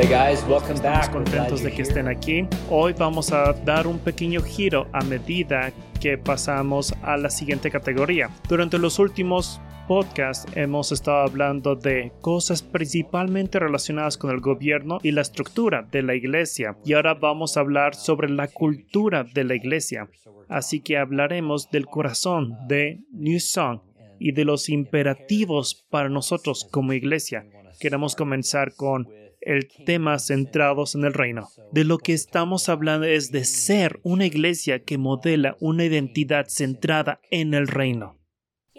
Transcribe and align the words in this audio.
Hey 0.00 0.08
guys, 0.08 0.42
welcome 0.48 0.80
back. 0.80 1.02
Estamos 1.02 1.08
contentos 1.10 1.62
de 1.62 1.72
que 1.72 1.82
estén 1.82 2.08
aquí. 2.08 2.48
Hoy 2.70 2.94
vamos 2.94 3.32
a 3.32 3.52
dar 3.52 3.86
un 3.86 3.98
pequeño 3.98 4.40
giro 4.40 4.88
a 4.94 5.04
medida 5.04 5.74
que 6.00 6.16
pasamos 6.16 6.94
a 7.02 7.18
la 7.18 7.28
siguiente 7.28 7.70
categoría. 7.70 8.30
Durante 8.48 8.78
los 8.78 8.98
últimos 8.98 9.60
podcasts 9.86 10.50
hemos 10.56 10.90
estado 10.90 11.18
hablando 11.18 11.76
de 11.76 12.12
cosas 12.22 12.62
principalmente 12.62 13.58
relacionadas 13.58 14.16
con 14.16 14.30
el 14.30 14.40
gobierno 14.40 15.00
y 15.02 15.10
la 15.10 15.20
estructura 15.20 15.86
de 15.92 16.02
la 16.02 16.14
iglesia. 16.14 16.78
Y 16.82 16.94
ahora 16.94 17.12
vamos 17.12 17.58
a 17.58 17.60
hablar 17.60 17.94
sobre 17.94 18.30
la 18.30 18.48
cultura 18.48 19.24
de 19.24 19.44
la 19.44 19.54
iglesia. 19.54 20.08
Así 20.48 20.80
que 20.80 20.96
hablaremos 20.96 21.70
del 21.70 21.84
corazón 21.84 22.56
de 22.68 23.00
New 23.12 23.38
Song 23.38 23.80
y 24.18 24.32
de 24.32 24.46
los 24.46 24.70
imperativos 24.70 25.86
para 25.90 26.08
nosotros 26.08 26.66
como 26.70 26.94
iglesia. 26.94 27.44
Queremos 27.78 28.16
comenzar 28.16 28.74
con 28.74 29.06
el 29.40 29.68
tema 29.86 30.18
centrados 30.18 30.94
en 30.94 31.04
el 31.04 31.14
reino. 31.14 31.48
De 31.72 31.84
lo 31.84 31.98
que 31.98 32.12
estamos 32.12 32.68
hablando 32.68 33.06
es 33.06 33.30
de 33.30 33.44
ser 33.44 34.00
una 34.02 34.26
iglesia 34.26 34.84
que 34.84 34.98
modela 34.98 35.56
una 35.60 35.84
identidad 35.84 36.46
centrada 36.48 37.20
en 37.30 37.54
el 37.54 37.68
reino. 37.68 38.18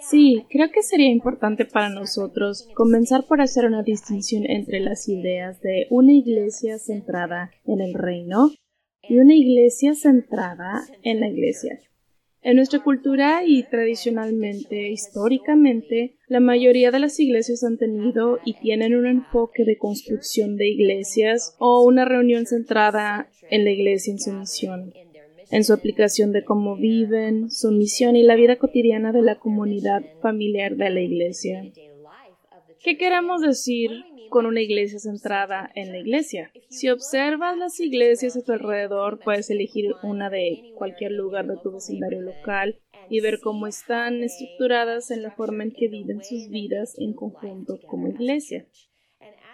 Sí, 0.09 0.45
creo 0.49 0.71
que 0.71 0.81
sería 0.81 1.09
importante 1.09 1.65
para 1.65 1.89
nosotros 1.89 2.67
comenzar 2.73 3.27
por 3.27 3.39
hacer 3.39 3.65
una 3.65 3.83
distinción 3.83 4.45
entre 4.49 4.79
las 4.79 5.07
ideas 5.07 5.61
de 5.61 5.85
una 5.91 6.13
iglesia 6.13 6.79
centrada 6.79 7.51
en 7.65 7.81
el 7.81 7.93
reino 7.93 8.49
y 9.07 9.19
una 9.19 9.35
iglesia 9.35 9.93
centrada 9.93 10.81
en 11.03 11.19
la 11.19 11.27
iglesia. 11.27 11.79
En 12.43 12.55
nuestra 12.55 12.79
cultura 12.79 13.43
y 13.45 13.63
tradicionalmente, 13.63 14.89
históricamente, 14.89 16.15
la 16.27 16.39
mayoría 16.39 16.89
de 16.89 16.97
las 16.97 17.19
iglesias 17.19 17.63
han 17.63 17.77
tenido 17.77 18.39
y 18.43 18.55
tienen 18.55 18.95
un 18.95 19.05
enfoque 19.05 19.63
de 19.63 19.77
construcción 19.77 20.57
de 20.57 20.67
iglesias 20.69 21.55
o 21.59 21.83
una 21.83 22.03
reunión 22.03 22.47
centrada 22.47 23.29
en 23.51 23.63
la 23.63 23.69
iglesia 23.69 24.13
en 24.13 24.19
su 24.19 24.31
misión, 24.33 24.91
en 25.51 25.63
su 25.63 25.71
aplicación 25.71 26.31
de 26.31 26.43
cómo 26.43 26.75
viven, 26.77 27.51
su 27.51 27.71
misión 27.71 28.15
y 28.15 28.23
la 28.23 28.35
vida 28.35 28.55
cotidiana 28.55 29.11
de 29.11 29.21
la 29.21 29.37
comunidad 29.37 30.01
familiar 30.19 30.75
de 30.77 30.89
la 30.89 31.01
iglesia. 31.01 31.71
¿Qué 32.83 32.97
queremos 32.97 33.41
decir 33.41 33.91
con 34.31 34.45
una 34.45 34.61
iglesia 34.61 34.97
centrada 34.97 35.69
en 35.75 35.91
la 35.91 35.99
iglesia. 35.99 36.51
Si 36.69 36.89
observas 36.89 37.57
las 37.57 37.79
iglesias 37.81 38.37
a 38.37 38.41
tu 38.41 38.53
alrededor, 38.53 39.19
puedes 39.19 39.49
elegir 39.49 39.93
una 40.03 40.29
de 40.29 40.71
cualquier 40.77 41.11
lugar 41.11 41.45
de 41.47 41.57
tu 41.57 41.73
vecindario 41.73 42.21
local 42.21 42.79
y 43.09 43.19
ver 43.19 43.41
cómo 43.41 43.67
están 43.67 44.23
estructuradas 44.23 45.11
en 45.11 45.21
la 45.21 45.31
forma 45.31 45.63
en 45.63 45.73
que 45.73 45.89
viven 45.89 46.23
sus 46.23 46.49
vidas 46.49 46.97
en 46.97 47.13
conjunto 47.13 47.77
como 47.85 48.07
iglesia. 48.07 48.65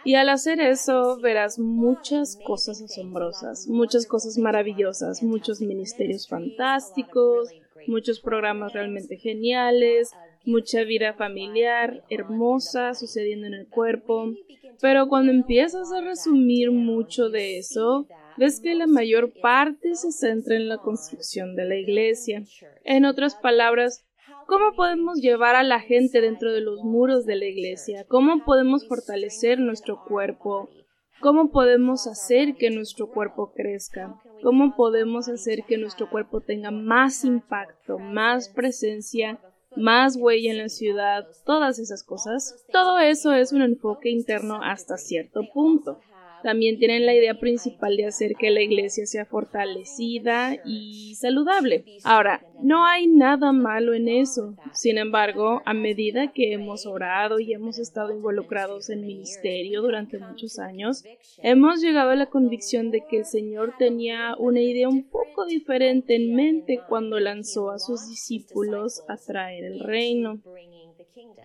Y 0.06 0.14
al 0.14 0.30
hacer 0.30 0.62
eso 0.62 1.20
verás 1.20 1.58
muchas 1.58 2.38
cosas 2.46 2.80
asombrosas, 2.80 3.68
muchas 3.68 4.06
cosas 4.06 4.38
maravillosas, 4.38 5.24
muchos 5.24 5.60
ministerios 5.60 6.28
fantásticos, 6.28 7.50
muchos 7.88 8.20
programas 8.20 8.74
realmente 8.74 9.18
geniales, 9.18 10.12
mucha 10.48 10.84
vida 10.84 11.14
familiar 11.14 12.04
hermosa 12.10 12.94
sucediendo 12.94 13.48
en 13.48 13.54
el 13.54 13.68
cuerpo, 13.68 14.34
pero 14.82 15.08
cuando 15.08 15.32
empiezas 15.32 15.92
a 15.92 16.02
resumir 16.02 16.72
mucho 16.72 17.30
de 17.30 17.58
eso, 17.58 18.08
ves 18.38 18.62
que 18.62 18.76
la 18.76 18.88
mayor 18.88 19.34
parte 19.42 19.96
se 19.96 20.12
centra 20.12 20.56
en 20.56 20.70
la 20.70 20.78
construcción 20.78 21.56
de 21.56 21.66
la 21.66 21.76
iglesia. 21.76 22.44
En 22.84 23.06
otras 23.06 23.36
palabras, 23.36 24.06
¿cómo 24.48 24.76
podemos 24.76 25.20
llevar 25.20 25.56
a 25.56 25.64
la 25.64 25.80
gente 25.80 26.22
dentro 26.22 26.54
de 26.54 26.62
los 26.62 26.82
muros 26.84 27.26
de 27.26 27.36
la 27.36 27.46
iglesia? 27.46 28.06
¿Cómo 28.08 28.44
podemos 28.46 28.88
fortalecer 28.88 29.60
nuestro 29.60 30.04
cuerpo? 30.06 30.70
¿Cómo 31.20 31.50
podemos 31.50 32.06
hacer 32.06 32.56
que 32.56 32.70
nuestro 32.70 33.10
cuerpo 33.10 33.52
crezca? 33.56 34.22
¿Cómo 34.44 34.76
podemos 34.76 35.28
hacer 35.28 35.64
que 35.68 35.78
nuestro 35.78 36.10
cuerpo 36.10 36.42
tenga 36.42 36.70
más 36.70 37.26
impacto, 37.26 37.98
más 37.98 38.50
presencia 38.50 39.40
más 39.78 40.16
huella 40.18 40.52
en 40.52 40.58
la 40.58 40.70
ciudad, 40.70 41.28
todas 41.46 41.80
esas 41.80 42.04
cosas. 42.04 42.66
Todo 42.72 43.00
eso 43.00 43.34
es 43.34 43.54
un 43.54 43.62
enfoque 43.62 44.10
interno 44.10 44.60
hasta 44.62 44.98
cierto 44.98 45.42
punto. 45.54 46.00
También 46.44 46.78
tienen 46.78 47.06
la 47.06 47.14
idea 47.14 47.40
principal 47.40 47.98
de 47.98 48.06
hacer 48.06 48.36
que 48.36 48.52
la 48.52 48.62
iglesia 48.62 49.06
sea 49.06 49.26
fortalecida 49.26 50.58
y 50.66 51.16
saludable. 51.16 51.84
Ahora, 52.04 52.46
no 52.62 52.86
hay 52.86 53.08
nada 53.08 53.52
malo 53.52 53.94
en 53.94 54.08
eso. 54.08 54.56
Sin 54.74 54.98
embargo, 54.98 55.62
a 55.66 55.74
medida 55.74 56.32
que 56.32 56.54
hemos 56.54 56.86
orado 56.86 57.40
y 57.40 57.54
hemos 57.54 57.80
estado 57.80 58.12
involucrados 58.12 58.90
en 58.90 59.02
ministerio 59.02 59.82
durante 59.82 60.20
muchos 60.20 60.60
años, 60.60 61.04
hemos 61.44 61.82
llegado 61.82 62.12
a 62.12 62.16
la 62.16 62.28
convicción 62.28 62.92
de 62.92 63.04
que 63.08 63.18
el 63.18 63.26
Señor 63.26 63.74
tenía 63.78 64.36
una 64.38 64.62
idea 64.62 64.90
un 64.90 65.04
poco 65.10 65.46
diferente 65.46 66.16
en 66.16 66.36
mente 66.36 66.82
cuando 66.88 67.20
lanzó 67.20 67.72
a 67.72 67.80
sus 67.80 68.08
discípulos 68.08 69.04
a 69.08 69.18
traer 69.18 69.64
el 69.66 69.80
reino. 69.80 70.42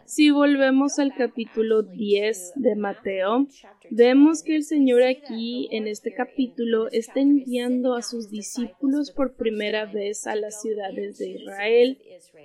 Si 0.04 0.30
volvemos 0.30 0.98
al 0.98 1.14
capítulo 1.14 1.82
10 1.82 2.52
de 2.56 2.76
Mateo, 2.76 3.46
vemos 3.90 4.42
que 4.42 4.56
el 4.56 4.64
Señor 4.64 5.02
aquí 5.02 5.68
en 5.70 5.86
este 5.86 6.12
capítulo 6.14 6.88
está 6.90 7.20
enviando 7.20 7.94
a 7.94 8.02
sus 8.02 8.30
discípulos 8.30 9.10
por 9.10 9.34
primera 9.34 9.86
vez 9.86 10.26
a 10.26 10.36
las 10.36 10.60
ciudades 10.60 11.18
de 11.18 11.30
Israel 11.30 11.98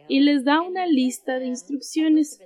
y 0.08 0.22
les 0.22 0.46
da 0.46 0.62
una 0.62 0.86
lista 0.86 1.40
de 1.40 1.48
instrucciones. 1.48 2.40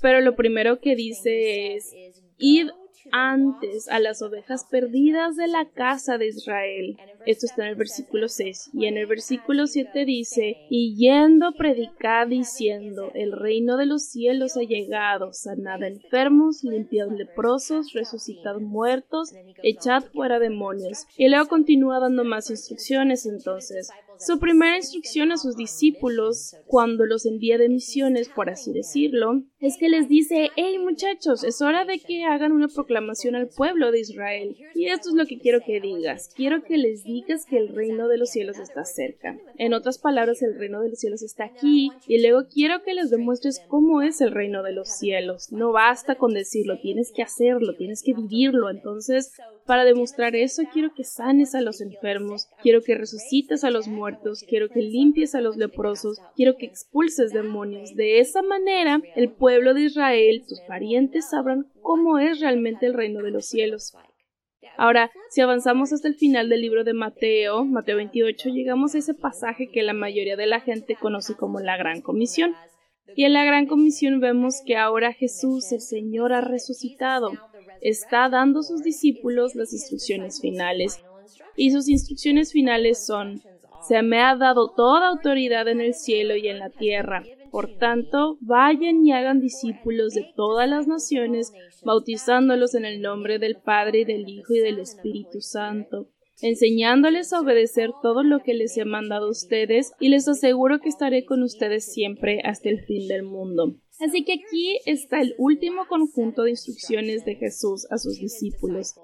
Pero 0.00 0.20
lo 0.20 0.34
primero 0.34 0.80
que 0.80 0.96
dice 0.96 1.74
es, 1.74 1.94
id 2.38 2.68
antes 3.12 3.88
a 3.88 4.00
las 4.00 4.22
ovejas 4.22 4.64
perdidas 4.64 5.36
de 5.36 5.46
la 5.46 5.66
casa 5.66 6.18
de 6.18 6.28
Israel. 6.28 6.96
Esto 7.26 7.46
está 7.46 7.62
en 7.62 7.68
el 7.68 7.74
versículo 7.76 8.28
6. 8.28 8.70
Y 8.72 8.86
en 8.86 8.96
el 8.96 9.06
versículo 9.06 9.66
7 9.66 10.04
dice, 10.04 10.56
y 10.70 10.96
yendo 10.96 11.52
predicad 11.52 12.26
diciendo, 12.26 13.12
el 13.14 13.32
reino 13.32 13.76
de 13.76 13.86
los 13.86 14.04
cielos 14.04 14.56
ha 14.56 14.62
llegado, 14.62 15.32
sanad 15.32 15.82
enfermos, 15.82 16.64
limpiad 16.64 17.10
leprosos, 17.10 17.92
resucitad 17.92 18.56
muertos, 18.56 19.32
echad 19.62 20.02
fuera 20.12 20.38
demonios. 20.38 21.06
Y 21.16 21.28
luego 21.28 21.48
continúa 21.48 22.00
dando 22.00 22.24
más 22.24 22.50
instrucciones 22.50 23.26
entonces. 23.26 23.90
Su 24.24 24.38
primera 24.38 24.76
instrucción 24.76 25.32
a 25.32 25.36
sus 25.36 25.56
discípulos, 25.56 26.54
cuando 26.66 27.06
los 27.06 27.26
envía 27.26 27.58
de 27.58 27.68
misiones, 27.68 28.28
por 28.28 28.50
así 28.50 28.72
decirlo, 28.72 29.42
es 29.58 29.76
que 29.76 29.88
les 29.88 30.08
dice, 30.08 30.50
hey 30.54 30.78
muchachos, 30.78 31.42
es 31.42 31.60
hora 31.60 31.84
de 31.84 31.98
que 31.98 32.24
hagan 32.24 32.52
una 32.52 32.68
proclamación 32.68 33.34
al 33.34 33.48
pueblo 33.48 33.90
de 33.90 33.98
Israel. 33.98 34.56
Y 34.76 34.86
esto 34.86 35.08
es 35.08 35.16
lo 35.16 35.26
que 35.26 35.38
quiero 35.38 35.58
que 35.66 35.80
digas. 35.80 36.30
Quiero 36.36 36.62
que 36.62 36.78
les 36.78 37.02
digas 37.02 37.46
que 37.46 37.58
el 37.58 37.68
reino 37.68 38.06
de 38.06 38.18
los 38.18 38.30
cielos 38.30 38.60
está 38.60 38.84
cerca. 38.84 39.36
En 39.58 39.74
otras 39.74 39.98
palabras, 39.98 40.40
el 40.42 40.56
reino 40.56 40.80
de 40.80 40.90
los 40.90 41.00
cielos 41.00 41.22
está 41.22 41.44
aquí. 41.44 41.90
Y 42.06 42.22
luego 42.22 42.46
quiero 42.48 42.82
que 42.84 42.94
les 42.94 43.10
demuestres 43.10 43.60
cómo 43.66 44.02
es 44.02 44.20
el 44.20 44.30
reino 44.30 44.62
de 44.62 44.72
los 44.72 44.88
cielos. 44.88 45.50
No 45.50 45.72
basta 45.72 46.14
con 46.14 46.32
decirlo, 46.32 46.78
tienes 46.80 47.10
que 47.12 47.22
hacerlo, 47.22 47.74
tienes 47.74 48.02
que 48.04 48.14
vivirlo. 48.14 48.70
Entonces, 48.70 49.32
para 49.66 49.84
demostrar 49.84 50.34
eso, 50.34 50.62
quiero 50.72 50.92
que 50.94 51.04
sanes 51.04 51.54
a 51.54 51.60
los 51.60 51.80
enfermos, 51.80 52.48
quiero 52.62 52.82
que 52.82 52.96
resucites 52.96 53.64
a 53.64 53.70
los 53.70 53.86
muertos, 53.86 54.11
quiero 54.48 54.68
que 54.68 54.80
limpies 54.80 55.34
a 55.34 55.40
los 55.40 55.56
leprosos, 55.56 56.18
quiero 56.36 56.56
que 56.56 56.66
expulses 56.66 57.32
demonios. 57.32 57.94
De 57.94 58.18
esa 58.18 58.42
manera, 58.42 59.00
el 59.16 59.30
pueblo 59.30 59.74
de 59.74 59.82
Israel, 59.82 60.44
tus 60.48 60.60
parientes, 60.62 61.30
sabrán 61.30 61.70
cómo 61.82 62.18
es 62.18 62.40
realmente 62.40 62.86
el 62.86 62.94
reino 62.94 63.22
de 63.22 63.30
los 63.30 63.46
cielos. 63.46 63.92
Ahora, 64.76 65.10
si 65.30 65.40
avanzamos 65.40 65.92
hasta 65.92 66.08
el 66.08 66.14
final 66.14 66.48
del 66.48 66.62
libro 66.62 66.84
de 66.84 66.94
Mateo, 66.94 67.64
Mateo 67.64 67.96
28, 67.96 68.48
llegamos 68.48 68.94
a 68.94 68.98
ese 68.98 69.14
pasaje 69.14 69.70
que 69.70 69.82
la 69.82 69.92
mayoría 69.92 70.36
de 70.36 70.46
la 70.46 70.60
gente 70.60 70.96
conoce 70.96 71.34
como 71.36 71.60
la 71.60 71.76
Gran 71.76 72.00
Comisión. 72.00 72.54
Y 73.14 73.24
en 73.24 73.34
la 73.34 73.44
Gran 73.44 73.66
Comisión 73.66 74.20
vemos 74.20 74.62
que 74.64 74.76
ahora 74.76 75.12
Jesús, 75.12 75.72
el 75.72 75.80
Señor, 75.80 76.32
ha 76.32 76.40
resucitado 76.40 77.32
está 77.82 78.28
dando 78.28 78.60
a 78.60 78.62
sus 78.62 78.82
discípulos 78.82 79.54
las 79.54 79.72
instrucciones 79.72 80.40
finales. 80.40 81.02
Y 81.56 81.72
sus 81.72 81.88
instrucciones 81.88 82.52
finales 82.52 83.04
son, 83.04 83.42
se 83.86 84.02
me 84.02 84.20
ha 84.20 84.36
dado 84.36 84.72
toda 84.74 85.08
autoridad 85.08 85.68
en 85.68 85.80
el 85.80 85.94
cielo 85.94 86.36
y 86.36 86.48
en 86.48 86.58
la 86.58 86.70
tierra. 86.70 87.22
Por 87.50 87.76
tanto, 87.76 88.38
vayan 88.40 89.04
y 89.04 89.12
hagan 89.12 89.40
discípulos 89.40 90.14
de 90.14 90.26
todas 90.34 90.68
las 90.68 90.86
naciones, 90.86 91.52
bautizándolos 91.84 92.74
en 92.74 92.86
el 92.86 93.02
nombre 93.02 93.38
del 93.38 93.56
Padre 93.56 94.00
y 94.00 94.04
del 94.04 94.28
Hijo 94.28 94.54
y 94.54 94.60
del 94.60 94.78
Espíritu 94.78 95.40
Santo, 95.40 96.08
enseñándoles 96.40 97.32
a 97.32 97.40
obedecer 97.40 97.90
todo 98.02 98.22
lo 98.22 98.40
que 98.40 98.54
les 98.54 98.76
he 98.78 98.86
mandado 98.86 99.26
a 99.26 99.30
ustedes, 99.30 99.92
y 100.00 100.08
les 100.08 100.28
aseguro 100.28 100.80
que 100.80 100.88
estaré 100.88 101.26
con 101.26 101.42
ustedes 101.42 101.92
siempre 101.92 102.40
hasta 102.42 102.70
el 102.70 102.84
fin 102.86 103.06
del 103.06 103.22
mundo. 103.22 103.76
Así 104.00 104.24
que 104.24 104.32
aquí 104.32 104.78
está 104.86 105.20
el 105.20 105.34
último 105.38 105.86
conjunto 105.88 106.44
de 106.44 106.50
instrucciones 106.50 107.24
de 107.24 107.36
Jesús 107.36 107.86
a 107.90 107.98
sus 107.98 108.18
discípulos. 108.18 108.94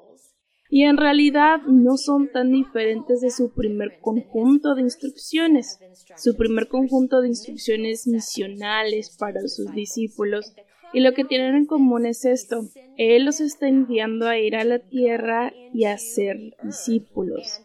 Y 0.70 0.84
en 0.84 0.98
realidad 0.98 1.62
no 1.66 1.96
son 1.96 2.30
tan 2.30 2.52
diferentes 2.52 3.20
de 3.20 3.30
su 3.30 3.52
primer 3.52 4.00
conjunto 4.00 4.74
de 4.74 4.82
instrucciones. 4.82 5.78
Su 6.16 6.36
primer 6.36 6.68
conjunto 6.68 7.20
de 7.20 7.28
instrucciones 7.28 8.06
misionales 8.06 9.16
para 9.18 9.40
sus 9.48 9.72
discípulos 9.72 10.52
Y 10.92 11.00
lo 11.00 11.12
que 11.12 11.24
tienen 11.24 11.54
en 11.54 11.66
común 11.66 12.06
es 12.06 12.24
esto. 12.24 12.62
Él 12.96 13.24
los 13.26 13.40
está 13.40 13.68
enviando 13.68 14.26
a 14.26 14.38
ir 14.38 14.56
a 14.56 14.64
la 14.64 14.78
tierra 14.78 15.52
y 15.72 15.84
a 15.84 15.98
ser 15.98 16.36
discípulos. 16.62 17.60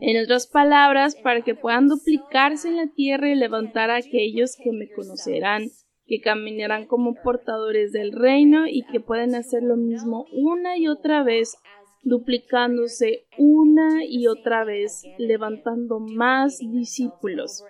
En 0.00 0.22
otras 0.22 0.46
palabras, 0.46 1.16
para 1.16 1.42
que 1.42 1.54
puedan 1.54 1.88
duplicarse 1.88 2.68
en 2.68 2.76
la 2.76 2.86
tierra 2.86 3.30
y 3.30 3.34
levantar 3.34 3.90
a 3.90 3.96
aquellos 3.96 4.56
que 4.56 4.70
me 4.72 4.88
conocerán, 4.90 5.70
que 6.06 6.20
caminarán 6.20 6.86
como 6.86 7.14
portadores 7.22 7.92
del 7.92 8.12
reino 8.12 8.66
y 8.66 8.82
que 8.90 9.00
pueden 9.00 9.34
hacer 9.34 9.62
lo 9.62 9.76
mismo 9.76 10.26
una 10.32 10.78
y 10.78 10.88
otra 10.88 11.22
vez, 11.22 11.56
duplicándose 12.02 13.26
una 13.36 14.04
y 14.04 14.26
otra 14.26 14.64
vez, 14.64 15.04
levantando 15.18 16.00
más 16.00 16.58
discípulos. 16.58 17.64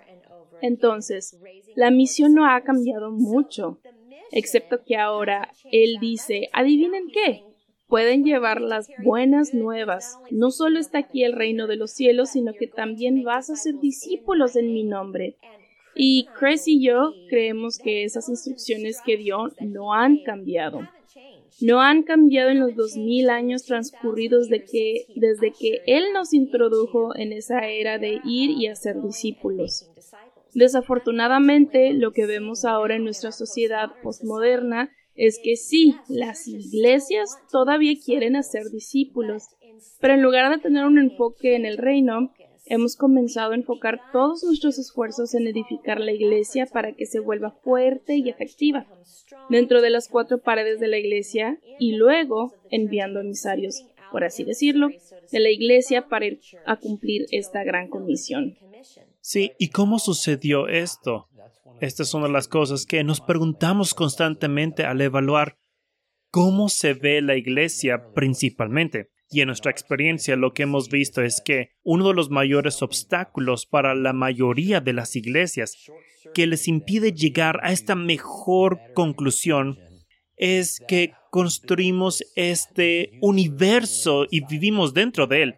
Entonces, 0.61 1.37
la 1.75 1.91
misión 1.91 2.33
no 2.33 2.45
ha 2.45 2.61
cambiado 2.61 3.11
mucho 3.11 3.79
excepto 4.31 4.83
que 4.83 4.97
ahora 4.97 5.51
él 5.71 5.97
dice, 5.99 6.49
adivinen 6.53 7.07
qué, 7.11 7.43
pueden 7.87 8.23
llevar 8.23 8.61
las 8.61 8.89
buenas 9.03 9.53
nuevas. 9.53 10.19
No 10.29 10.51
solo 10.51 10.79
está 10.79 10.99
aquí 10.99 11.23
el 11.23 11.33
reino 11.33 11.67
de 11.67 11.75
los 11.75 11.91
cielos, 11.91 12.31
sino 12.31 12.53
que 12.53 12.67
también 12.67 13.23
vas 13.23 13.49
a 13.49 13.55
ser 13.55 13.79
discípulos 13.79 14.55
en 14.55 14.73
mi 14.73 14.83
nombre. 14.83 15.37
Y 15.95 16.27
Chris 16.39 16.67
y 16.67 16.81
yo 16.81 17.13
creemos 17.29 17.79
que 17.79 18.03
esas 18.03 18.29
instrucciones 18.29 19.01
que 19.03 19.17
dio 19.17 19.49
no 19.59 19.93
han 19.93 20.23
cambiado. 20.23 20.81
No 21.61 21.81
han 21.81 22.03
cambiado 22.03 22.49
en 22.49 22.59
los 22.59 22.75
dos 22.75 22.95
mil 22.95 23.29
años 23.29 23.63
transcurridos 23.63 24.47
desde 24.49 25.51
que 25.51 25.81
Él 25.85 26.05
nos 26.13 26.33
introdujo 26.33 27.15
en 27.15 27.33
esa 27.33 27.67
era 27.67 27.99
de 27.99 28.19
ir 28.23 28.51
y 28.51 28.67
hacer 28.67 29.01
discípulos. 29.01 29.89
Desafortunadamente, 30.53 31.93
lo 31.93 32.11
que 32.11 32.25
vemos 32.25 32.65
ahora 32.65 32.95
en 32.95 33.03
nuestra 33.03 33.31
sociedad 33.31 33.89
postmoderna 34.01 34.91
es 35.15 35.39
que 35.43 35.57
sí, 35.57 35.95
las 36.07 36.47
iglesias 36.47 37.37
todavía 37.51 37.93
quieren 38.03 38.35
hacer 38.35 38.69
discípulos, 38.71 39.49
pero 39.99 40.13
en 40.13 40.21
lugar 40.21 40.49
de 40.49 40.61
tener 40.61 40.85
un 40.85 40.97
enfoque 40.97 41.55
en 41.55 41.65
el 41.65 41.77
reino, 41.77 42.33
hemos 42.69 42.95
comenzado 42.95 43.51
a 43.51 43.55
enfocar 43.55 43.99
todos 44.13 44.43
nuestros 44.43 44.77
esfuerzos 44.77 45.33
en 45.33 45.47
edificar 45.47 45.99
la 45.99 46.11
iglesia 46.11 46.67
para 46.67 46.93
que 46.93 47.05
se 47.05 47.19
vuelva 47.19 47.51
fuerte 47.51 48.15
y 48.15 48.29
efectiva 48.29 48.87
dentro 49.49 49.81
de 49.81 49.89
las 49.89 50.07
cuatro 50.07 50.37
paredes 50.41 50.79
de 50.79 50.87
la 50.87 50.97
iglesia 50.97 51.59
y 51.79 51.93
luego 51.93 52.53
enviando 52.69 53.19
emisarios, 53.19 53.83
por 54.11 54.23
así 54.23 54.43
decirlo, 54.43 54.89
de 55.31 55.39
la 55.39 55.49
iglesia 55.49 56.07
para 56.07 56.27
ir 56.27 56.39
a 56.65 56.77
cumplir 56.77 57.25
esta 57.31 57.63
gran 57.63 57.89
comisión. 57.89 58.55
Sí, 59.19 59.51
¿y 59.57 59.69
cómo 59.69 59.99
sucedió 59.99 60.67
esto? 60.67 61.27
Esta 61.81 62.03
es 62.03 62.13
una 62.13 62.27
de 62.27 62.33
las 62.33 62.47
cosas 62.47 62.85
que 62.85 63.03
nos 63.03 63.19
preguntamos 63.21 63.93
constantemente 63.93 64.83
al 64.83 65.01
evaluar 65.01 65.57
cómo 66.29 66.69
se 66.69 66.93
ve 66.93 67.21
la 67.21 67.35
iglesia 67.35 68.11
principalmente. 68.13 69.09
Y 69.31 69.41
en 69.41 69.47
nuestra 69.47 69.71
experiencia 69.71 70.35
lo 70.35 70.53
que 70.53 70.63
hemos 70.63 70.89
visto 70.89 71.21
es 71.21 71.41
que 71.41 71.71
uno 71.83 72.07
de 72.07 72.13
los 72.15 72.29
mayores 72.29 72.81
obstáculos 72.81 73.65
para 73.65 73.93
la 73.93 74.11
mayoría 74.11 74.81
de 74.81 74.93
las 74.93 75.15
iglesias 75.15 75.77
que 76.33 76.47
les 76.47 76.67
impide 76.67 77.13
llegar 77.13 77.59
a 77.63 77.71
esta 77.71 77.95
mejor 77.95 78.79
conclusión 78.95 79.77
es 80.35 80.81
que 80.87 81.13
construimos 81.31 82.23
este 82.35 83.11
universo 83.21 84.25
y 84.31 84.45
vivimos 84.45 84.93
dentro 84.93 85.27
de 85.27 85.43
él. 85.43 85.55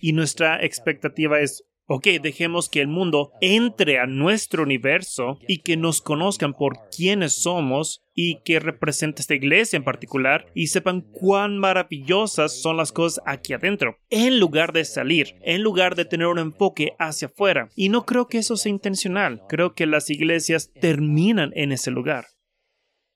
Y 0.00 0.12
nuestra 0.12 0.62
expectativa 0.64 1.40
es 1.40 1.64
Ok, 1.92 2.06
dejemos 2.22 2.68
que 2.68 2.80
el 2.80 2.86
mundo 2.86 3.32
entre 3.40 3.98
a 3.98 4.06
nuestro 4.06 4.62
universo 4.62 5.40
y 5.48 5.62
que 5.62 5.76
nos 5.76 6.00
conozcan 6.00 6.54
por 6.54 6.88
quiénes 6.96 7.42
somos 7.42 8.04
y 8.14 8.42
que 8.44 8.60
representa 8.60 9.20
esta 9.20 9.34
iglesia 9.34 9.76
en 9.76 9.82
particular 9.82 10.46
y 10.54 10.68
sepan 10.68 11.00
cuán 11.00 11.58
maravillosas 11.58 12.62
son 12.62 12.76
las 12.76 12.92
cosas 12.92 13.24
aquí 13.26 13.54
adentro, 13.54 13.96
en 14.08 14.38
lugar 14.38 14.72
de 14.72 14.84
salir, 14.84 15.34
en 15.42 15.62
lugar 15.62 15.96
de 15.96 16.04
tener 16.04 16.28
un 16.28 16.38
enfoque 16.38 16.92
hacia 17.00 17.26
afuera. 17.26 17.70
Y 17.74 17.88
no 17.88 18.06
creo 18.06 18.28
que 18.28 18.38
eso 18.38 18.56
sea 18.56 18.70
intencional, 18.70 19.42
creo 19.48 19.74
que 19.74 19.86
las 19.86 20.10
iglesias 20.10 20.70
terminan 20.80 21.50
en 21.56 21.72
ese 21.72 21.90
lugar. 21.90 22.26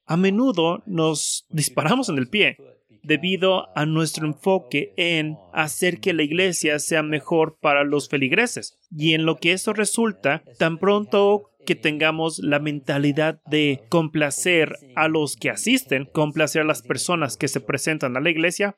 A 0.05 0.17
menudo 0.17 0.83
nos 0.85 1.47
disparamos 1.49 2.09
en 2.09 2.19
el 2.19 2.29
pie 2.29 2.57
debido 3.05 3.77
a 3.77 3.87
nuestro 3.87 4.27
enfoque 4.27 4.93
en 4.97 5.37
hacer 5.53 6.01
que 6.01 6.13
la 6.13 6.23
iglesia 6.23 6.79
sea 6.79 7.03
mejor 7.03 7.59
para 7.61 7.85
los 7.85 8.09
feligreses. 8.09 8.79
Y 8.91 9.15
en 9.15 9.25
lo 9.25 9.37
que 9.37 9.53
eso 9.53 9.73
resulta, 9.73 10.43
tan 10.59 10.79
pronto 10.79 11.51
que 11.65 11.75
tengamos 11.75 12.39
la 12.41 12.59
mentalidad 12.59 13.41
de 13.47 13.85
complacer 13.89 14.77
a 14.97 15.09
los 15.09 15.37
que 15.37 15.51
asisten, 15.51 16.07
complacer 16.13 16.63
a 16.63 16.67
las 16.67 16.83
personas 16.83 17.37
que 17.37 17.49
se 17.49 17.61
presentan 17.61 18.17
a 18.17 18.21
la 18.21 18.31
iglesia, 18.31 18.77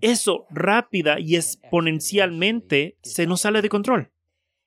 eso 0.00 0.46
rápida 0.50 1.20
y 1.20 1.36
exponencialmente 1.36 2.98
se 3.02 3.26
nos 3.26 3.42
sale 3.42 3.62
de 3.62 3.68
control. 3.68 4.10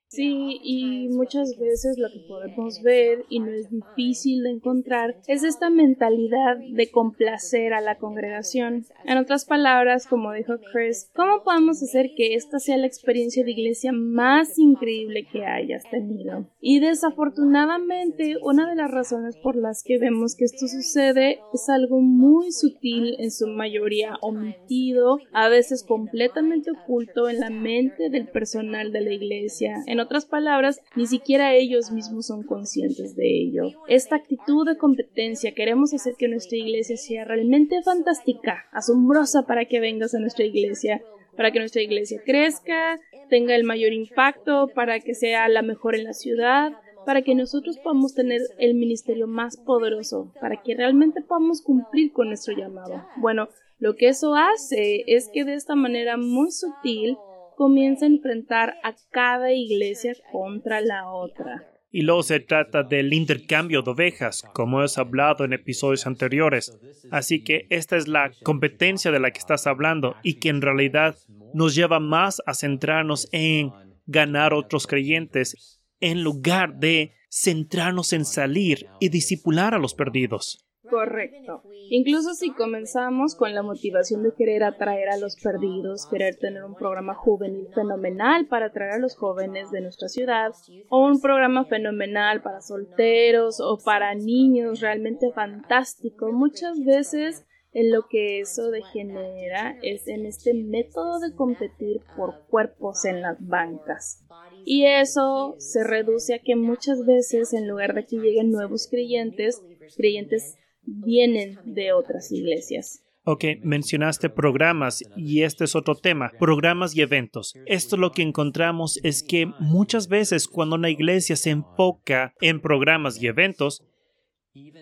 Sí, 0.08 0.58
y 0.62 1.08
muchas 1.08 1.58
veces 1.58 1.98
lo 1.98 2.08
que 2.08 2.26
podemos 2.26 2.82
ver, 2.82 3.26
y 3.28 3.40
no 3.40 3.50
es 3.52 3.68
difícil 3.70 4.42
de 4.42 4.50
encontrar, 4.50 5.20
es 5.26 5.44
esta 5.44 5.68
mentalidad 5.68 6.56
de 6.72 6.90
complacer 6.90 7.74
a 7.74 7.82
la 7.82 7.98
congregación. 7.98 8.86
En 9.04 9.18
otras 9.18 9.44
palabras, 9.44 10.06
como 10.06 10.32
dijo 10.32 10.54
Chris, 10.72 11.10
¿cómo 11.14 11.42
podemos 11.44 11.82
hacer 11.82 12.12
que 12.16 12.34
esta 12.34 12.58
sea 12.58 12.78
la 12.78 12.86
experiencia 12.86 13.44
de 13.44 13.50
iglesia 13.50 13.92
más 13.92 14.58
increíble 14.58 15.26
que 15.30 15.44
hayas 15.44 15.84
tenido? 15.90 16.48
Y 16.58 16.80
desafortunadamente, 16.80 18.36
una 18.42 18.66
de 18.66 18.76
las 18.76 18.90
razones 18.90 19.36
por 19.36 19.56
las 19.56 19.82
que 19.82 19.98
vemos 19.98 20.34
que 20.36 20.46
esto 20.46 20.68
sucede 20.68 21.40
es 21.52 21.68
algo 21.68 22.00
muy 22.00 22.50
sutil, 22.52 23.14
en 23.18 23.30
su 23.30 23.46
mayoría 23.46 24.16
omitido, 24.22 25.18
a 25.32 25.50
veces 25.50 25.84
completamente 25.86 26.70
oculto 26.70 27.28
en 27.28 27.40
la 27.40 27.50
mente 27.50 28.08
del 28.08 28.28
personal 28.28 28.90
de 28.90 29.02
la 29.02 29.12
iglesia. 29.12 29.76
Otras 30.00 30.26
palabras, 30.26 30.80
ni 30.96 31.06
siquiera 31.06 31.54
ellos 31.54 31.90
mismos 31.90 32.26
son 32.26 32.42
conscientes 32.42 33.16
de 33.16 33.28
ello. 33.28 33.64
Esta 33.88 34.16
actitud 34.16 34.66
de 34.66 34.76
competencia 34.76 35.54
queremos 35.54 35.94
hacer 35.94 36.14
que 36.18 36.28
nuestra 36.28 36.56
iglesia 36.56 36.96
sea 36.96 37.24
realmente 37.24 37.82
fantástica, 37.82 38.66
asombrosa 38.72 39.46
para 39.46 39.64
que 39.66 39.80
vengas 39.80 40.14
a 40.14 40.20
nuestra 40.20 40.44
iglesia, 40.44 41.02
para 41.36 41.52
que 41.52 41.60
nuestra 41.60 41.82
iglesia 41.82 42.20
crezca, 42.24 43.00
tenga 43.28 43.54
el 43.54 43.64
mayor 43.64 43.92
impacto, 43.92 44.68
para 44.74 45.00
que 45.00 45.14
sea 45.14 45.48
la 45.48 45.62
mejor 45.62 45.94
en 45.94 46.04
la 46.04 46.12
ciudad, 46.12 46.72
para 47.06 47.22
que 47.22 47.34
nosotros 47.34 47.78
podamos 47.78 48.14
tener 48.14 48.42
el 48.58 48.74
ministerio 48.74 49.26
más 49.26 49.56
poderoso, 49.56 50.32
para 50.40 50.60
que 50.62 50.74
realmente 50.74 51.22
podamos 51.22 51.62
cumplir 51.62 52.12
con 52.12 52.28
nuestro 52.28 52.54
llamado. 52.54 53.06
Bueno, 53.16 53.48
lo 53.78 53.94
que 53.94 54.08
eso 54.08 54.34
hace 54.34 55.04
es 55.06 55.30
que 55.32 55.44
de 55.44 55.54
esta 55.54 55.76
manera 55.76 56.16
muy 56.16 56.50
sutil 56.50 57.16
comienza 57.58 58.04
a 58.04 58.08
enfrentar 58.08 58.76
a 58.84 58.94
cada 59.10 59.52
iglesia 59.52 60.14
contra 60.30 60.80
la 60.80 61.10
otra. 61.10 61.68
Y 61.90 62.02
luego 62.02 62.22
se 62.22 62.38
trata 62.38 62.84
del 62.84 63.12
intercambio 63.12 63.82
de 63.82 63.90
ovejas, 63.90 64.44
como 64.52 64.78
hemos 64.78 64.96
hablado 64.96 65.44
en 65.44 65.52
episodios 65.52 66.06
anteriores. 66.06 66.78
Así 67.10 67.42
que 67.42 67.66
esta 67.70 67.96
es 67.96 68.06
la 68.06 68.30
competencia 68.44 69.10
de 69.10 69.18
la 69.18 69.32
que 69.32 69.40
estás 69.40 69.66
hablando 69.66 70.14
y 70.22 70.34
que 70.34 70.50
en 70.50 70.62
realidad 70.62 71.16
nos 71.52 71.74
lleva 71.74 71.98
más 71.98 72.40
a 72.46 72.54
centrarnos 72.54 73.28
en 73.32 73.72
ganar 74.06 74.54
otros 74.54 74.86
creyentes 74.86 75.80
en 75.98 76.22
lugar 76.22 76.76
de 76.78 77.14
centrarnos 77.28 78.12
en 78.12 78.24
salir 78.24 78.86
y 79.00 79.08
disipular 79.08 79.74
a 79.74 79.78
los 79.78 79.94
perdidos. 79.94 80.67
Correcto. 80.88 81.62
Incluso 81.90 82.34
si 82.34 82.52
comenzamos 82.52 83.34
con 83.34 83.54
la 83.54 83.62
motivación 83.62 84.22
de 84.22 84.32
querer 84.34 84.62
atraer 84.64 85.08
a 85.08 85.16
los 85.16 85.36
perdidos, 85.36 86.06
querer 86.06 86.36
tener 86.36 86.64
un 86.64 86.74
programa 86.74 87.14
juvenil 87.14 87.68
fenomenal 87.74 88.46
para 88.46 88.66
atraer 88.66 88.92
a 88.92 88.98
los 88.98 89.16
jóvenes 89.16 89.70
de 89.70 89.80
nuestra 89.80 90.08
ciudad, 90.08 90.52
o 90.88 91.06
un 91.06 91.20
programa 91.20 91.64
fenomenal 91.64 92.42
para 92.42 92.60
solteros 92.60 93.60
o 93.60 93.78
para 93.78 94.14
niños 94.14 94.80
realmente 94.80 95.30
fantástico, 95.32 96.32
muchas 96.32 96.84
veces 96.84 97.44
en 97.72 97.92
lo 97.92 98.08
que 98.08 98.40
eso 98.40 98.70
degenera 98.70 99.76
es 99.82 100.08
en 100.08 100.26
este 100.26 100.54
método 100.54 101.20
de 101.20 101.34
competir 101.34 102.00
por 102.16 102.46
cuerpos 102.48 103.04
en 103.04 103.20
las 103.20 103.36
bancas. 103.46 104.24
Y 104.64 104.86
eso 104.86 105.54
se 105.58 105.84
reduce 105.84 106.34
a 106.34 106.38
que 106.40 106.56
muchas 106.56 107.04
veces 107.06 107.52
en 107.52 107.68
lugar 107.68 107.94
de 107.94 108.04
que 108.06 108.16
lleguen 108.16 108.50
nuevos 108.50 108.88
creyentes, 108.90 109.62
creyentes 109.96 110.56
vienen 110.88 111.58
de 111.64 111.92
otras 111.92 112.32
iglesias. 112.32 113.02
Ok, 113.24 113.44
mencionaste 113.62 114.30
programas 114.30 115.02
y 115.14 115.42
este 115.42 115.64
es 115.64 115.76
otro 115.76 115.94
tema, 115.94 116.32
programas 116.38 116.96
y 116.96 117.02
eventos. 117.02 117.54
Esto 117.66 117.98
lo 117.98 118.10
que 118.10 118.22
encontramos 118.22 118.98
es 119.02 119.22
que 119.22 119.44
muchas 119.60 120.08
veces 120.08 120.48
cuando 120.48 120.76
una 120.76 120.88
iglesia 120.88 121.36
se 121.36 121.50
enfoca 121.50 122.32
en 122.40 122.60
programas 122.60 123.20
y 123.20 123.26
eventos, 123.26 123.84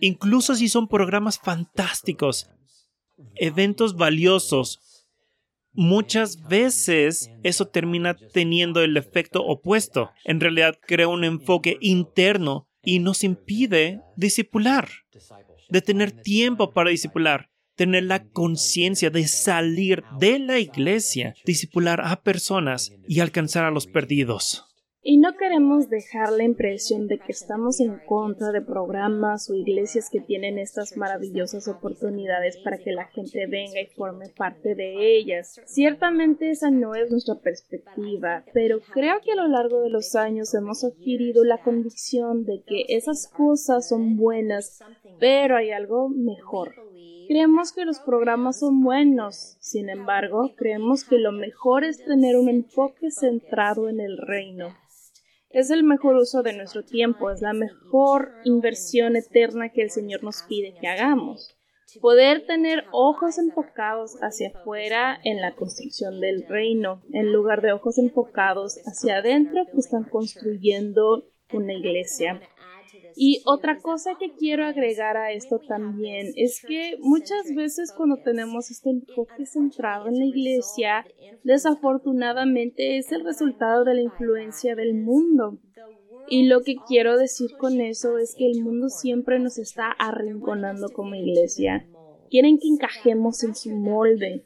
incluso 0.01 0.55
si 0.55 0.69
son 0.69 0.87
programas 0.87 1.41
fantásticos, 1.41 2.49
eventos 3.35 3.97
valiosos, 3.97 5.09
muchas 5.73 6.47
veces 6.47 7.31
eso 7.43 7.67
termina 7.67 8.15
teniendo 8.15 8.81
el 8.81 8.97
efecto 8.97 9.45
opuesto. 9.45 10.13
En 10.25 10.39
realidad 10.39 10.79
crea 10.87 11.09
un 11.09 11.25
enfoque 11.25 11.79
interno 11.81 12.69
y 12.81 13.01
nos 13.01 13.25
impide 13.25 14.03
discipular. 14.17 14.89
De 15.69 15.83
tener 15.83 16.13
tiempo 16.13 16.73
para 16.73 16.91
discipular, 16.91 17.51
tener 17.75 18.05
la 18.05 18.25
conciencia 18.25 19.11
de 19.11 19.27
salir 19.27 20.03
de 20.19 20.39
la 20.39 20.59
iglesia, 20.59 21.35
discipular 21.45 22.01
a 22.03 22.23
personas 22.23 22.93
y 23.07 23.21
alcanzar 23.21 23.65
a 23.65 23.71
los 23.71 23.87
perdidos. 23.87 24.65
Y 25.09 25.19
no 25.19 25.37
queremos 25.37 25.89
dejar 25.89 26.33
la 26.33 26.43
impresión 26.43 27.07
de 27.07 27.19
que 27.19 27.31
estamos 27.31 27.79
en 27.79 28.01
contra 28.09 28.51
de 28.51 28.61
programas 28.61 29.49
o 29.49 29.55
iglesias 29.55 30.11
que 30.11 30.21
tienen 30.21 30.59
estas 30.59 30.97
maravillosas 30.97 31.69
oportunidades 31.69 32.57
para 32.57 32.79
que 32.79 32.91
la 32.91 33.05
gente 33.05 33.47
venga 33.47 33.81
y 33.81 33.87
forme 33.87 34.31
parte 34.31 34.75
de 34.75 35.17
ellas. 35.17 35.61
Ciertamente 35.65 36.51
esa 36.51 36.73
no 36.73 36.97
es 36.97 37.09
nuestra 37.09 37.37
perspectiva, 37.37 38.45
pero 38.53 38.81
creo 38.93 39.21
que 39.25 39.31
a 39.31 39.37
lo 39.37 39.47
largo 39.47 39.81
de 39.83 39.91
los 39.91 40.17
años 40.17 40.53
hemos 40.55 40.83
adquirido 40.83 41.45
la 41.45 41.63
convicción 41.63 42.45
de 42.45 42.65
que 42.67 42.87
esas 42.89 43.29
cosas 43.29 43.89
son 43.89 44.17
buenas, 44.17 44.81
pero 45.21 45.57
hay 45.57 45.71
algo 45.71 46.09
mejor. 46.09 46.75
Creemos 47.29 47.71
que 47.71 47.85
los 47.85 48.01
programas 48.01 48.59
son 48.59 48.83
buenos, 48.83 49.57
sin 49.61 49.89
embargo, 49.89 50.51
creemos 50.57 51.05
que 51.05 51.19
lo 51.19 51.31
mejor 51.31 51.85
es 51.85 52.05
tener 52.05 52.37
un 52.37 52.49
enfoque 52.49 53.13
centrado 53.13 53.89
en 53.89 54.01
el 54.01 54.19
reino 54.19 54.75
es 55.57 55.71
el 55.71 55.85
mejor 55.85 56.17
uso 56.17 56.43
de 56.43 56.53
nuestro 56.53 56.85
tiempo, 56.85 57.31
es 57.31 57.41
la 57.41 57.55
mejor 57.55 58.31
inversión 58.45 59.17
eterna 59.17 59.71
que 59.71 59.81
el 59.81 59.91
Señor 59.91 60.23
nos 60.23 60.43
pide 60.43 60.75
que 60.79 60.87
hagamos. 60.87 61.57
Poder 62.03 62.45
tener 62.45 62.85
ojos 62.93 63.39
enfocados 63.39 64.17
hacia 64.21 64.51
afuera 64.51 65.19
en 65.25 65.41
la 65.41 65.55
construcción 65.55 66.21
del 66.21 66.47
reino, 66.47 67.01
en 67.11 67.33
lugar 67.33 67.63
de 67.63 67.73
ojos 67.73 67.97
enfocados 67.97 68.79
hacia 68.85 69.17
adentro 69.17 69.65
que 69.73 69.79
están 69.79 70.05
construyendo 70.05 71.25
una 71.51 71.73
iglesia. 71.73 72.39
Y 73.19 73.41
otra 73.47 73.79
cosa 73.79 74.11
que 74.21 74.35
quiero 74.35 74.67
agregar 74.67 75.17
a 75.17 75.33
esto 75.33 75.59
también 75.59 76.33
es 76.37 76.63
que 76.63 76.99
muchas 77.01 77.55
veces 77.55 77.95
cuando 77.97 78.19
tenemos 78.19 78.71
este 78.71 78.91
enfoque 78.91 79.47
centrado 79.47 80.09
en 80.09 80.19
la 80.19 80.27
iglesia, 80.27 81.07
desafortunadamente 81.43 82.99
es 82.99 83.11
el 83.13 83.25
resultado 83.25 83.85
de 83.85 83.95
la 83.95 84.03
influencia 84.03 84.77
del 84.77 84.93
mundo. 84.93 85.59
Y 86.29 86.47
lo 86.47 86.61
que 86.61 86.77
quiero 86.87 87.17
decir 87.17 87.57
con 87.57 87.81
eso 87.81 88.19
es 88.19 88.35
que 88.37 88.51
el 88.51 88.63
mundo 88.63 88.91
siempre 88.91 89.39
nos 89.39 89.57
está 89.57 89.93
arrinconando 89.93 90.91
como 90.91 91.15
iglesia. 91.15 91.89
Quieren 92.29 92.59
que 92.59 92.69
encajemos 92.69 93.43
en 93.45 93.55
su 93.55 93.71
molde, 93.71 94.45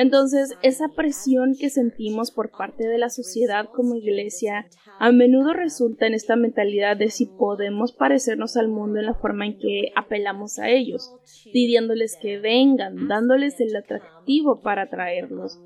entonces, 0.00 0.56
esa 0.62 0.88
presión 0.88 1.54
que 1.60 1.68
sentimos 1.68 2.30
por 2.30 2.50
parte 2.50 2.88
de 2.88 2.96
la 2.96 3.10
sociedad 3.10 3.66
como 3.70 3.96
iglesia 3.96 4.66
a 4.98 5.12
menudo 5.12 5.52
resulta 5.52 6.06
en 6.06 6.14
esta 6.14 6.36
mentalidad 6.36 6.96
de 6.96 7.10
si 7.10 7.26
podemos 7.26 7.92
parecernos 7.92 8.56
al 8.56 8.68
mundo 8.68 8.98
en 8.98 9.04
la 9.04 9.14
forma 9.14 9.44
en 9.44 9.58
que 9.58 9.92
apelamos 9.94 10.58
a 10.58 10.70
ellos, 10.70 11.14
pidiéndoles 11.52 12.16
que 12.16 12.38
vengan, 12.38 13.08
dándoles 13.08 13.60
el 13.60 13.76
atractivo 13.76 14.62
para 14.62 14.84
atraerlos. 14.84 15.60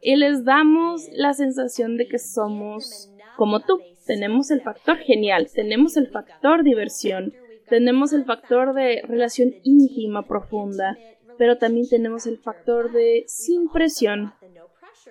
Y 0.00 0.16
les 0.16 0.46
damos 0.46 1.02
la 1.12 1.34
sensación 1.34 1.98
de 1.98 2.08
que 2.08 2.18
somos 2.18 3.12
como 3.36 3.60
tú. 3.60 3.80
Tenemos 4.06 4.50
el 4.50 4.62
factor 4.62 4.96
genial, 4.96 5.48
tenemos 5.54 5.98
el 5.98 6.08
factor 6.08 6.64
diversión, 6.64 7.34
tenemos 7.68 8.14
el 8.14 8.24
factor 8.24 8.72
de 8.72 9.02
relación 9.06 9.52
íntima 9.62 10.26
profunda, 10.26 10.96
pero 11.38 11.58
también 11.58 11.88
tenemos 11.88 12.26
el 12.26 12.38
factor 12.38 12.92
de 12.92 13.24
sin 13.26 13.68
presión. 13.68 14.32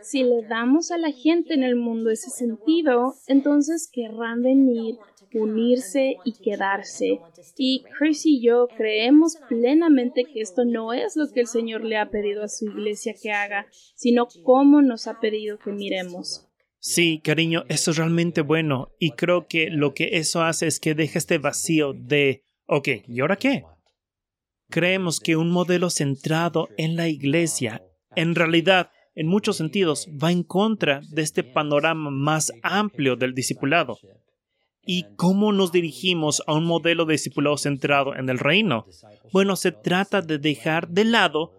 Si 0.01 0.23
le 0.23 0.43
damos 0.43 0.91
a 0.91 0.97
la 0.97 1.11
gente 1.11 1.53
en 1.53 1.63
el 1.63 1.75
mundo 1.75 2.09
ese 2.09 2.29
sentido, 2.29 3.15
entonces 3.27 3.89
querrán 3.91 4.41
venir, 4.41 4.97
unirse 5.33 6.17
y 6.25 6.33
quedarse. 6.33 7.19
Y 7.57 7.83
Chris 7.97 8.25
y 8.25 8.41
yo 8.41 8.67
creemos 8.75 9.37
plenamente 9.47 10.25
que 10.25 10.41
esto 10.41 10.65
no 10.65 10.93
es 10.93 11.15
lo 11.15 11.27
que 11.31 11.41
el 11.41 11.47
Señor 11.47 11.83
le 11.83 11.97
ha 11.97 12.09
pedido 12.09 12.43
a 12.43 12.47
su 12.47 12.65
iglesia 12.65 13.13
que 13.21 13.31
haga, 13.31 13.67
sino 13.95 14.27
cómo 14.43 14.81
nos 14.81 15.07
ha 15.07 15.19
pedido 15.19 15.57
que 15.57 15.71
miremos. 15.71 16.47
Sí, 16.79 17.21
cariño, 17.23 17.63
eso 17.69 17.91
es 17.91 17.97
realmente 17.97 18.41
bueno 18.41 18.91
y 18.99 19.11
creo 19.11 19.47
que 19.47 19.69
lo 19.69 19.93
que 19.93 20.17
eso 20.17 20.41
hace 20.41 20.67
es 20.67 20.81
que 20.81 20.93
deja 20.93 21.17
este 21.17 21.37
vacío 21.37 21.93
de, 21.93 22.43
ok, 22.67 22.89
¿y 23.07 23.21
ahora 23.21 23.37
qué? 23.37 23.63
Creemos 24.73 25.19
que 25.19 25.35
un 25.35 25.51
modelo 25.51 25.91
centrado 25.91 26.67
en 26.77 26.95
la 26.95 27.07
Iglesia, 27.07 27.83
en 28.15 28.33
realidad, 28.33 28.89
en 29.13 29.27
muchos 29.27 29.57
sentidos, 29.57 30.09
va 30.11 30.31
en 30.31 30.41
contra 30.41 31.01
de 31.11 31.21
este 31.21 31.43
panorama 31.43 32.09
más 32.09 32.51
amplio 32.63 33.15
del 33.15 33.35
discipulado. 33.35 33.99
¿Y 34.83 35.05
cómo 35.15 35.51
nos 35.53 35.71
dirigimos 35.71 36.41
a 36.47 36.53
un 36.53 36.65
modelo 36.65 37.05
de 37.05 37.11
discipulado 37.11 37.55
centrado 37.57 38.15
en 38.15 38.29
el 38.29 38.39
reino? 38.39 38.87
Bueno, 39.31 39.55
se 39.57 39.71
trata 39.71 40.23
de 40.23 40.39
dejar 40.39 40.87
de 40.87 41.05
lado 41.05 41.53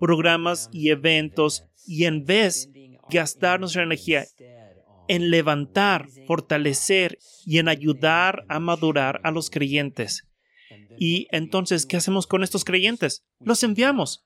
programas 0.00 0.68
y 0.72 0.88
eventos 0.88 1.62
y 1.86 2.04
en 2.04 2.24
vez 2.24 2.68
gastar 3.10 3.60
nuestra 3.60 3.84
energía 3.84 4.24
en 5.06 5.30
levantar, 5.30 6.08
fortalecer 6.26 7.16
y 7.46 7.58
en 7.58 7.68
ayudar 7.68 8.44
a 8.48 8.58
madurar 8.58 9.20
a 9.22 9.30
los 9.30 9.50
creyentes. 9.50 10.24
Y 10.96 11.26
entonces, 11.30 11.86
¿qué 11.86 11.96
hacemos 11.96 12.26
con 12.26 12.42
estos 12.42 12.64
creyentes? 12.64 13.24
Los 13.40 13.62
enviamos. 13.62 14.24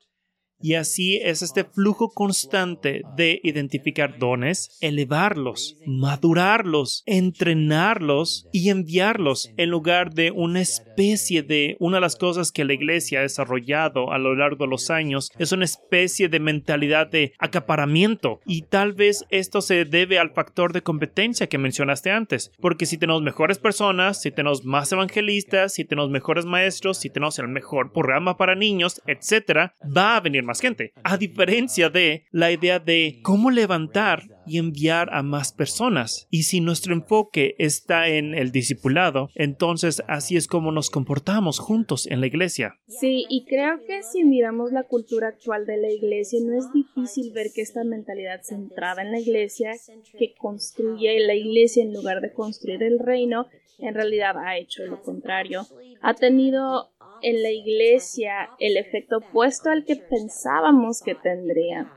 Y 0.60 0.74
así 0.74 1.16
es 1.16 1.42
este 1.42 1.64
flujo 1.64 2.10
constante 2.10 3.02
de 3.16 3.40
identificar 3.44 4.18
dones, 4.18 4.76
elevarlos, 4.80 5.76
madurarlos, 5.86 7.02
entrenarlos 7.06 8.48
y 8.52 8.70
enviarlos 8.70 9.50
en 9.56 9.70
lugar 9.70 10.12
de 10.14 10.30
una 10.30 10.60
especie 10.60 11.42
de 11.42 11.76
una 11.78 11.98
de 11.98 12.00
las 12.00 12.16
cosas 12.16 12.50
que 12.50 12.64
la 12.64 12.72
iglesia 12.72 13.20
ha 13.20 13.22
desarrollado 13.22 14.12
a 14.12 14.18
lo 14.18 14.34
largo 14.34 14.64
de 14.64 14.70
los 14.70 14.90
años 14.90 15.30
es 15.38 15.52
una 15.52 15.64
especie 15.64 16.28
de 16.28 16.40
mentalidad 16.40 17.08
de 17.08 17.32
acaparamiento. 17.38 18.40
Y 18.44 18.62
tal 18.62 18.92
vez 18.92 19.24
esto 19.30 19.60
se 19.60 19.84
debe 19.84 20.18
al 20.18 20.30
factor 20.30 20.72
de 20.72 20.82
competencia 20.82 21.48
que 21.48 21.58
mencionaste 21.58 22.10
antes 22.10 22.50
porque 22.60 22.86
si 22.86 22.98
tenemos 22.98 23.22
mejores 23.22 23.58
personas, 23.58 24.20
si 24.20 24.30
tenemos 24.30 24.64
más 24.64 24.90
evangelistas, 24.92 25.74
si 25.74 25.84
tenemos 25.84 26.10
mejores 26.10 26.44
maestros, 26.44 26.98
si 26.98 27.10
tenemos 27.10 27.38
el 27.38 27.48
mejor 27.48 27.92
programa 27.92 28.36
para 28.36 28.54
niños, 28.54 29.00
etcétera, 29.06 29.74
va 29.84 30.16
a 30.16 30.20
venir 30.20 30.42
más 30.48 30.60
gente. 30.60 30.92
A 31.04 31.16
diferencia 31.16 31.90
de 31.90 32.24
la 32.32 32.50
idea 32.50 32.80
de 32.80 33.20
cómo 33.22 33.50
levantar 33.50 34.24
y 34.48 34.58
enviar 34.58 35.10
a 35.12 35.22
más 35.22 35.52
personas. 35.52 36.26
Y 36.30 36.44
si 36.44 36.60
nuestro 36.60 36.94
enfoque 36.94 37.54
está 37.58 38.08
en 38.08 38.34
el 38.34 38.50
discipulado, 38.50 39.28
entonces 39.34 40.02
así 40.08 40.36
es 40.36 40.46
como 40.48 40.72
nos 40.72 40.90
comportamos 40.90 41.58
juntos 41.58 42.06
en 42.06 42.20
la 42.20 42.26
iglesia. 42.26 42.78
Sí, 42.88 43.26
y 43.28 43.44
creo 43.44 43.84
que 43.86 44.02
si 44.02 44.24
miramos 44.24 44.72
la 44.72 44.84
cultura 44.84 45.28
actual 45.28 45.66
de 45.66 45.76
la 45.76 45.90
iglesia, 45.90 46.40
no 46.42 46.56
es 46.56 46.72
difícil 46.72 47.32
ver 47.32 47.48
que 47.54 47.60
esta 47.60 47.84
mentalidad 47.84 48.40
centrada 48.42 49.02
en 49.02 49.12
la 49.12 49.20
iglesia, 49.20 49.72
que 50.18 50.34
construye 50.34 51.20
la 51.20 51.34
iglesia 51.34 51.82
en 51.82 51.92
lugar 51.92 52.22
de 52.22 52.32
construir 52.32 52.82
el 52.82 52.98
reino, 52.98 53.46
en 53.78 53.94
realidad 53.94 54.36
ha 54.38 54.56
hecho 54.56 54.84
lo 54.86 55.02
contrario. 55.02 55.66
Ha 56.02 56.14
tenido 56.14 56.90
en 57.22 57.42
la 57.42 57.50
iglesia 57.50 58.50
el 58.58 58.76
efecto 58.76 59.18
opuesto 59.18 59.70
al 59.70 59.84
que 59.84 59.96
pensábamos 59.96 61.02
que 61.02 61.14
tendría. 61.14 61.92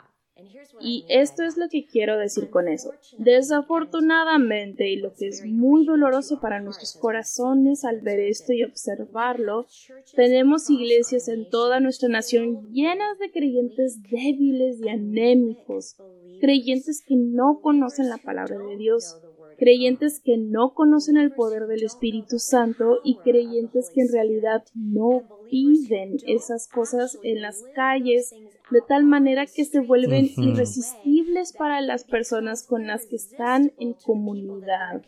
Y 0.80 1.06
esto 1.10 1.44
es 1.44 1.58
lo 1.58 1.68
que 1.70 1.86
quiero 1.86 2.18
decir 2.18 2.50
con 2.50 2.68
eso. 2.68 2.92
Desafortunadamente, 3.18 4.90
y 4.90 4.96
lo 4.96 5.14
que 5.14 5.28
es 5.28 5.46
muy 5.46 5.86
doloroso 5.86 6.40
para 6.40 6.60
nuestros 6.60 6.98
corazones 6.98 7.86
al 7.86 8.02
ver 8.02 8.20
esto 8.20 8.54
y 8.54 8.64
observarlo, 8.64 9.68
tenemos 10.16 10.70
iglesias 10.70 11.28
en 11.28 11.50
toda 11.50 11.80
nuestra 11.80 12.10
nación 12.10 12.72
llenas 12.72 13.20
de 13.20 13.32
creyentes 13.32 14.02
débiles 14.04 14.80
y 14.82 14.90
anémicos, 14.90 15.98
creyentes 16.40 17.04
que 17.06 17.16
no 17.16 17.60
conocen 17.62 18.10
la 18.10 18.18
palabra 18.18 18.58
de 18.58 18.78
Dios, 18.78 19.22
creyentes 19.62 20.20
que 20.20 20.40
no 20.40 20.74
conocen 20.74 21.18
el 21.18 21.34
poder 21.34 21.68
del 21.68 21.84
Espíritu 21.84 22.40
Santo 22.40 22.98
y 23.04 23.18
creyentes 23.18 23.92
que 23.94 24.02
en 24.02 24.12
realidad 24.12 24.64
no 24.74 25.22
viven 25.52 26.18
esas 26.26 26.68
cosas 26.68 27.20
en 27.22 27.44
las 27.44 27.64
calles 27.76 28.34
de 28.72 28.82
tal 28.82 29.04
manera 29.04 29.46
que 29.46 29.64
se 29.64 29.80
vuelven 29.80 30.32
irresistibles 30.36 31.54
para 31.54 31.80
las 31.82 32.06
personas 32.06 32.66
con 32.66 32.88
las 32.88 33.06
que 33.06 33.18
están 33.18 33.72
en 33.78 33.94
comunidad. 33.94 35.04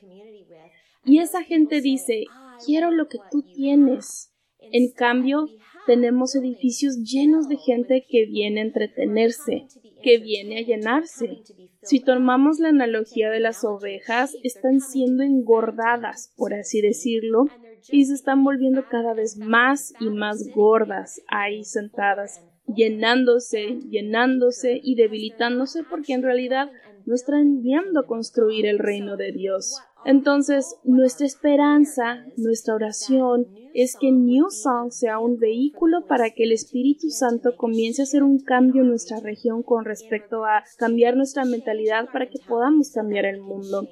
Y 1.04 1.18
esa 1.18 1.42
gente 1.42 1.82
dice, 1.82 2.26
quiero 2.64 2.92
lo 2.92 3.08
que 3.08 3.18
tú 3.32 3.42
tienes. 3.56 4.36
En 4.60 4.92
cambio, 4.92 5.48
tenemos 5.88 6.36
edificios 6.36 6.98
llenos 7.00 7.48
de 7.48 7.58
gente 7.58 8.06
que 8.08 8.28
viene 8.28 8.62
a 8.62 8.66
entretenerse, 8.66 9.66
que 10.04 10.20
viene 10.20 10.60
a 10.60 10.62
llenarse. 10.62 11.42
Si 11.82 12.00
tomamos 12.00 12.60
la 12.60 12.70
analogía 12.70 13.32
de 13.32 13.40
las 13.40 13.64
ovejas, 13.64 14.36
están 14.44 14.80
siendo 14.80 15.24
engordadas, 15.24 16.32
por 16.38 16.54
así 16.54 16.82
decirlo, 16.82 17.46
y 17.90 18.06
se 18.06 18.14
están 18.14 18.44
volviendo 18.44 18.86
cada 18.90 19.14
vez 19.14 19.38
más 19.38 19.94
y 20.00 20.10
más 20.10 20.50
gordas 20.54 21.22
ahí 21.28 21.64
sentadas, 21.64 22.44
llenándose, 22.68 23.80
llenándose 23.90 24.80
y 24.82 24.96
debilitándose 24.96 25.84
porque 25.84 26.14
en 26.14 26.24
realidad 26.24 26.70
no 27.06 27.16
están 27.16 27.62
viendo 27.62 28.06
construir 28.06 28.66
el 28.66 28.80
reino 28.80 29.18
de 29.18 29.32
Dios. 29.32 29.82
Entonces, 30.06 30.76
nuestra 30.84 31.26
esperanza, 31.26 32.26
nuestra 32.38 32.76
oración 32.76 33.48
es 33.74 33.96
que 34.00 34.12
New 34.12 34.50
Song 34.50 34.92
sea 34.92 35.20
un 35.20 35.38
vehículo 35.38 36.06
para 36.06 36.30
que 36.30 36.44
el 36.44 36.52
Espíritu 36.52 37.10
Santo 37.10 37.56
comience 37.58 38.02
a 38.02 38.04
hacer 38.04 38.24
un 38.24 38.40
cambio 38.40 38.82
en 38.82 38.90
nuestra 38.90 39.20
región 39.20 39.64
con 39.64 39.86
respecto 39.86 40.46
a 40.46 40.64
cambiar 40.78 41.16
nuestra 41.16 41.46
mentalidad 41.46 42.10
para 42.12 42.30
que 42.30 42.40
podamos 42.48 42.92
cambiar 42.92 43.26
el 43.26 43.42
mundo. 43.42 43.88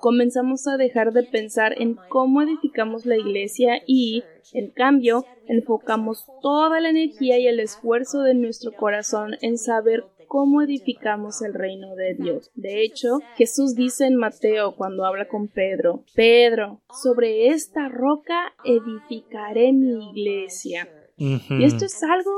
Comenzamos 0.00 0.66
a 0.66 0.76
dejar 0.76 1.12
de 1.12 1.22
pensar 1.22 1.80
en 1.80 1.96
cómo 2.08 2.42
edificamos 2.42 3.06
la 3.06 3.16
iglesia 3.16 3.80
y, 3.86 4.22
en 4.52 4.70
cambio, 4.70 5.24
enfocamos 5.46 6.26
toda 6.42 6.80
la 6.80 6.90
energía 6.90 7.38
y 7.38 7.46
el 7.46 7.60
esfuerzo 7.60 8.20
de 8.20 8.34
nuestro 8.34 8.72
corazón 8.72 9.36
en 9.40 9.56
saber 9.56 10.04
cómo 10.34 10.62
edificamos 10.62 11.42
el 11.42 11.54
reino 11.54 11.94
de 11.94 12.14
Dios. 12.14 12.50
De 12.56 12.82
hecho, 12.82 13.20
Jesús 13.36 13.76
dice 13.76 14.06
en 14.06 14.16
Mateo 14.16 14.74
cuando 14.74 15.04
habla 15.04 15.28
con 15.28 15.46
Pedro, 15.46 16.02
Pedro, 16.16 16.80
sobre 16.92 17.50
esta 17.50 17.88
roca 17.88 18.52
edificaré 18.64 19.72
mi 19.72 20.10
iglesia. 20.10 20.88
Y 21.16 21.64
esto 21.64 21.84
es 21.84 22.02
algo 22.02 22.32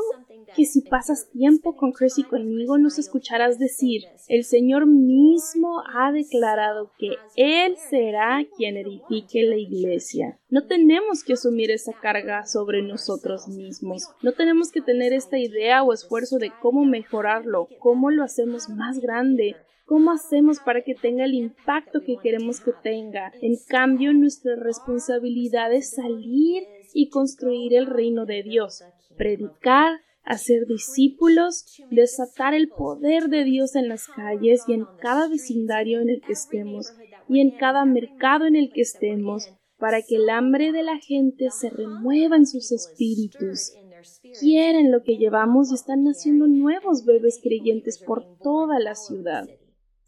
que 0.55 0.65
si 0.65 0.83
pasas 0.83 1.31
tiempo 1.31 1.77
con 1.77 1.93
Chris 1.93 2.19
y 2.19 2.25
conmigo 2.25 2.79
nos 2.79 2.99
escucharás 2.99 3.59
decir, 3.59 4.03
el 4.29 4.45
Señor 4.45 4.87
mismo 4.87 5.83
ha 5.95 6.13
declarado 6.13 6.93
que 6.99 7.17
Él 7.37 7.77
será 7.91 8.45
quien 8.57 8.77
edifique 8.77 9.43
la 9.43 9.57
iglesia. 9.57 10.39
No 10.49 10.67
tenemos 10.67 11.25
que 11.25 11.35
asumir 11.35 11.71
esa 11.71 11.93
carga 11.93 12.47
sobre 12.47 12.83
nosotros 12.83 13.49
mismos. 13.49 14.09
No 14.23 14.33
tenemos 14.33 14.71
que 14.71 14.81
tener 14.81 15.13
esta 15.13 15.39
idea 15.39 15.83
o 15.83 15.93
esfuerzo 15.93 16.39
de 16.39 16.53
cómo 16.61 16.85
mejorarlo, 16.85 17.69
cómo 17.79 18.11
lo 18.11 18.23
hacemos 18.23 18.69
más 18.69 19.01
grande, 19.01 19.57
¿Cómo 19.87 20.11
hacemos 20.11 20.59
para 20.59 20.83
que 20.83 20.97
tenga 20.97 21.25
el 21.25 21.35
impacto 21.35 22.01
que 22.05 22.17
queremos 22.21 22.61
que 22.61 22.73
tenga? 22.83 23.33
En 23.41 23.55
cambio, 23.69 24.13
nuestra 24.13 24.57
responsabilidad 24.57 25.73
es 25.73 25.93
salir 25.93 26.65
y 26.93 27.09
construir 27.09 27.73
el 27.73 27.87
reino 27.87 28.27
de 28.27 28.43
Dios, 28.43 28.83
predicar, 29.17 30.01
hacer 30.25 30.67
discípulos, 30.67 31.65
desatar 31.93 32.53
el 32.53 32.69
poder 32.69 33.29
de 33.29 33.45
Dios 33.45 33.77
en 33.77 33.89
las 33.89 34.09
calles 34.09 34.65
y 34.67 34.73
en 34.73 34.87
cada 35.01 35.29
vecindario 35.29 36.01
en 36.01 36.11
el 36.11 36.21
que 36.21 36.33
estemos 36.33 36.93
y 37.29 37.39
en 37.39 37.53
cada 37.53 37.85
mercado 37.85 38.47
en 38.47 38.57
el 38.57 38.73
que 38.73 38.81
estemos, 38.81 39.49
para 39.79 40.03
que 40.03 40.17
el 40.17 40.29
hambre 40.31 40.73
de 40.73 40.83
la 40.83 40.99
gente 40.99 41.51
se 41.51 41.71
remueva 41.71 42.35
en 42.35 42.47
sus 42.47 42.73
espíritus. 42.73 43.73
Quieren 44.41 44.91
lo 44.91 45.05
que 45.05 45.17
llevamos 45.17 45.71
y 45.71 45.77
están 45.77 46.03
naciendo 46.03 46.49
nuevos 46.49 47.05
bebés 47.05 47.39
creyentes 47.41 48.03
por 48.05 48.37
toda 48.39 48.81
la 48.81 48.97
ciudad. 48.97 49.49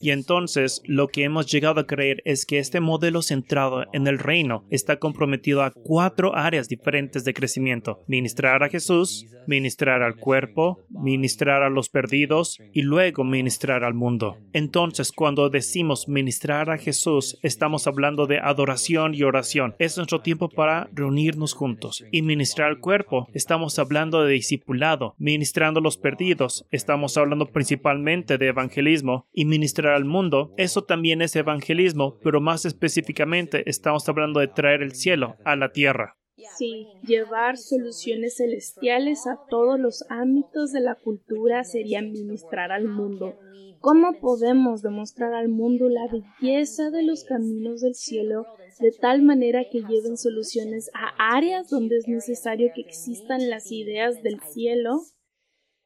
Y 0.00 0.11
entonces 0.11 0.83
lo 0.85 1.09
que 1.09 1.25
hemos 1.25 1.47
llegado 1.47 1.81
a 1.81 1.87
creer 1.87 2.23
es 2.25 2.47
que 2.47 2.59
este 2.59 2.81
modelo 2.81 3.23
centrado 3.23 3.85
en 3.93 4.07
el 4.07 4.19
reino 4.19 4.64
está 4.71 4.99
comprometido 4.99 5.62
a 5.62 5.73
cuatro 5.73 6.37
áreas 6.37 6.69
diferentes 6.69 7.25
de 7.25 7.35
crecimiento. 7.35 8.02
Ministrar 8.07 8.62
a 8.62 8.69
Jesús, 8.69 9.26
ministrar 9.47 10.02
al 10.02 10.17
cuerpo, 10.17 10.81
ministrar 10.90 11.62
a 11.62 11.71
los 11.71 11.88
perdidos 11.88 12.59
y 12.73 12.83
luego 12.83 13.25
ministrar 13.25 13.85
al 13.85 13.95
mundo. 13.95 14.38
Entonces 14.52 15.12
cuando 15.12 15.50
decimos 15.50 16.09
ministrar 16.09 16.71
a 16.71 16.78
Jesús, 16.78 17.38
estamos 17.43 17.87
hablando 17.87 18.26
de 18.26 18.38
adoración 18.38 19.14
y 19.14 19.23
oración. 19.23 19.75
Es 19.78 19.97
nuestro 19.97 20.21
tiempo 20.21 20.49
para 20.49 20.88
reunirnos 20.93 21.55
juntos. 21.55 22.05
Y 22.12 22.23
ministrar 22.23 22.69
al 22.69 22.81
cuerpo, 22.81 23.28
estamos 23.35 23.78
hablando 23.78 24.23
de 24.23 24.33
discipulado. 24.33 25.14
Ministrando 25.19 25.81
a 25.81 25.83
los 25.83 25.97
perdidos, 25.97 26.67
estamos 26.71 27.17
hablando 27.17 27.47
principalmente 27.47 28.38
de 28.38 28.49
evangelismo. 28.49 29.26
Y 29.33 29.45
ministrar 29.45 29.88
al 29.95 30.04
mundo, 30.04 30.52
eso 30.57 30.85
también 30.85 31.23
es 31.23 31.37
evangelismo, 31.37 32.18
pero 32.23 32.40
más 32.40 32.64
específicamente 32.64 33.68
estamos 33.68 34.09
hablando 34.09 34.40
de 34.40 34.49
traer 34.49 34.83
el 34.83 34.95
cielo 34.95 35.37
a 35.45 35.57
la 35.57 35.73
tierra. 35.73 36.16
Sí, 36.57 36.87
llevar 37.02 37.57
soluciones 37.57 38.36
celestiales 38.36 39.26
a 39.26 39.41
todos 39.49 39.78
los 39.78 40.04
ámbitos 40.08 40.73
de 40.73 40.80
la 40.80 40.95
cultura 40.95 41.65
sería 41.65 42.00
ministrar 42.00 42.71
al 42.71 42.86
mundo. 42.86 43.34
¿Cómo 43.80 44.19
podemos 44.21 44.82
demostrar 44.82 45.34
al 45.34 45.49
mundo 45.49 45.89
la 45.89 46.08
belleza 46.08 46.91
de 46.91 47.02
los 47.02 47.25
caminos 47.25 47.80
del 47.80 47.95
cielo 47.95 48.47
de 48.80 48.93
tal 48.93 49.23
manera 49.23 49.65
que 49.71 49.82
lleven 49.82 50.17
soluciones 50.17 50.91
a 50.95 51.36
áreas 51.36 51.69
donde 51.69 51.97
es 51.97 52.08
necesario 52.08 52.71
que 52.75 52.80
existan 52.80 53.49
las 53.50 53.71
ideas 53.71 54.23
del 54.23 54.41
cielo? 54.41 55.02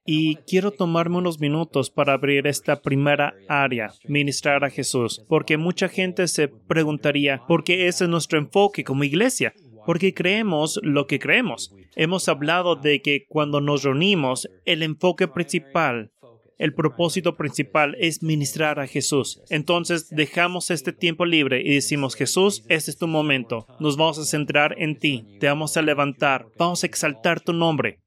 Y 0.04 0.36
quiero 0.46 0.72
tomarme 0.72 1.18
unos 1.18 1.38
minutos 1.38 1.90
para 1.90 2.14
abrir 2.14 2.46
esta 2.46 2.82
primera 2.82 3.34
área, 3.48 3.92
ministrar 4.08 4.64
a 4.64 4.70
Jesús, 4.70 5.24
porque 5.28 5.56
mucha 5.56 5.88
gente 5.88 6.26
se 6.26 6.48
preguntaría, 6.48 7.42
¿por 7.46 7.62
qué 7.62 7.86
ese 7.86 8.04
es 8.04 8.10
nuestro 8.10 8.38
enfoque 8.38 8.82
como 8.82 9.04
iglesia? 9.04 9.54
Porque 9.86 10.12
creemos 10.14 10.80
lo 10.82 11.06
que 11.06 11.18
creemos. 11.18 11.74
Hemos 11.94 12.28
hablado 12.28 12.76
de 12.76 13.00
que 13.00 13.26
cuando 13.28 13.60
nos 13.60 13.82
reunimos, 13.82 14.48
el 14.64 14.82
enfoque 14.82 15.28
principal, 15.28 16.10
el 16.58 16.74
propósito 16.74 17.36
principal 17.36 17.96
es 17.98 18.22
ministrar 18.22 18.78
a 18.78 18.86
Jesús. 18.86 19.42
Entonces 19.50 20.08
dejamos 20.10 20.70
este 20.70 20.92
tiempo 20.92 21.24
libre 21.24 21.60
y 21.60 21.74
decimos, 21.74 22.14
Jesús, 22.14 22.64
este 22.68 22.92
es 22.92 22.98
tu 22.98 23.08
momento. 23.08 23.66
Nos 23.80 23.96
vamos 23.96 24.18
a 24.18 24.24
centrar 24.24 24.76
en 24.78 24.96
ti. 24.96 25.24
Te 25.40 25.48
vamos 25.48 25.76
a 25.76 25.82
levantar. 25.82 26.46
Vamos 26.58 26.84
a 26.84 26.86
exaltar 26.86 27.40
tu 27.40 27.52
nombre. 27.52 28.01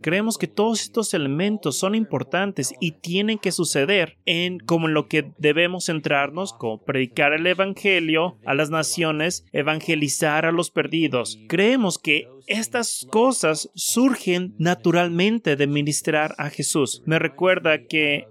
Creemos 0.00 0.38
que 0.38 0.46
todos 0.46 0.82
estos 0.82 1.14
elementos 1.14 1.76
son 1.76 1.94
importantes 1.94 2.74
y 2.80 2.92
tienen 2.92 3.38
que 3.38 3.52
suceder 3.52 4.16
en 4.26 4.58
como 4.58 4.88
en 4.88 4.94
lo 4.94 5.08
que 5.08 5.32
debemos 5.38 5.86
centrarnos, 5.86 6.52
como 6.52 6.82
predicar 6.82 7.32
el 7.32 7.46
Evangelio 7.46 8.38
a 8.44 8.54
las 8.54 8.70
naciones, 8.70 9.44
evangelizar 9.52 10.46
a 10.46 10.52
los 10.52 10.70
perdidos. 10.70 11.38
Creemos 11.48 11.98
que 11.98 12.28
estas 12.46 13.06
cosas 13.10 13.70
surgen 13.74 14.54
naturalmente 14.58 15.56
de 15.56 15.66
ministrar 15.66 16.34
a 16.38 16.50
Jesús. 16.50 17.02
Me 17.04 17.18
recuerda 17.18 17.84
que 17.84 18.26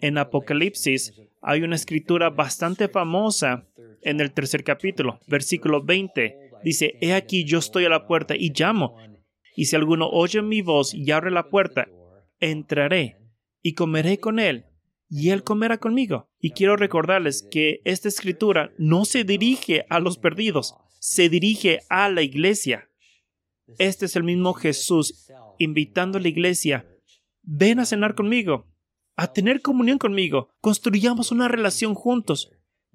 en 0.00 0.18
Apocalipsis 0.18 1.14
hay 1.42 1.62
una 1.62 1.76
escritura 1.76 2.30
bastante 2.30 2.88
famosa 2.88 3.64
en 4.02 4.20
el 4.20 4.32
tercer 4.32 4.64
capítulo, 4.64 5.20
versículo 5.26 5.82
20. 5.82 6.50
Dice, 6.62 6.96
He 7.00 7.14
aquí 7.14 7.44
yo 7.44 7.58
estoy 7.58 7.84
a 7.84 7.88
la 7.88 8.06
puerta 8.06 8.34
y 8.36 8.52
llamo. 8.54 8.96
Y 9.56 9.64
si 9.64 9.74
alguno 9.74 10.08
oye 10.10 10.42
mi 10.42 10.60
voz 10.60 10.94
y 10.94 11.10
abre 11.10 11.30
la 11.30 11.48
puerta, 11.48 11.88
entraré 12.38 13.16
y 13.62 13.72
comeré 13.72 14.20
con 14.20 14.38
él, 14.38 14.66
y 15.08 15.30
él 15.30 15.42
comerá 15.42 15.78
conmigo. 15.78 16.28
Y 16.38 16.50
quiero 16.50 16.76
recordarles 16.76 17.42
que 17.50 17.80
esta 17.84 18.06
escritura 18.08 18.70
no 18.76 19.06
se 19.06 19.24
dirige 19.24 19.86
a 19.88 19.98
los 19.98 20.18
perdidos, 20.18 20.76
se 21.00 21.30
dirige 21.30 21.80
a 21.88 22.10
la 22.10 22.22
iglesia. 22.22 22.90
Este 23.78 24.04
es 24.04 24.14
el 24.14 24.24
mismo 24.24 24.52
Jesús 24.52 25.26
invitando 25.58 26.18
a 26.18 26.20
la 26.20 26.28
iglesia, 26.28 26.86
ven 27.42 27.80
a 27.80 27.86
cenar 27.86 28.14
conmigo, 28.14 28.66
a 29.16 29.32
tener 29.32 29.62
comunión 29.62 29.96
conmigo, 29.96 30.50
construyamos 30.60 31.32
una 31.32 31.48
relación 31.48 31.94
juntos. 31.94 32.50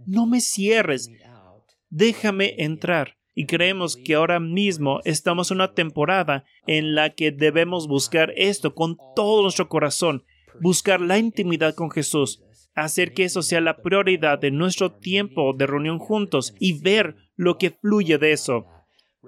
No 0.06 0.28
me 0.28 0.41
cierres, 0.41 1.10
déjame 1.89 2.54
entrar. 2.60 3.17
Y 3.34 3.46
creemos 3.46 3.96
que 3.96 4.15
ahora 4.15 4.39
mismo 4.39 5.00
estamos 5.06 5.52
en 5.52 5.58
una 5.58 5.74
temporada 5.74 6.44
en 6.67 6.96
la 6.96 7.12
que 7.12 7.32
debemos 7.32 7.88
buscar 7.88 8.34
esto 8.36 8.76
con 8.76 8.98
todo 9.15 9.44
nuestro 9.44 9.70
corazón, 9.70 10.24
buscar 10.60 11.00
la 11.00 11.17
intimidad 11.17 11.76
con 11.76 11.91
Jesús, 11.91 12.44
hacer 12.76 13.13
que 13.13 13.24
eso 13.24 13.41
sea 13.41 13.62
la 13.62 13.78
prioridad 13.78 14.39
de 14.39 14.52
nuestro 14.52 14.91
tiempo 14.91 15.54
de 15.54 15.67
reunión 15.67 16.00
juntos 16.00 16.54
y 16.60 16.80
ver 16.82 17.15
lo 17.36 17.58
que 17.58 17.72
fluye 17.72 18.17
de 18.17 18.34
eso. 18.34 18.65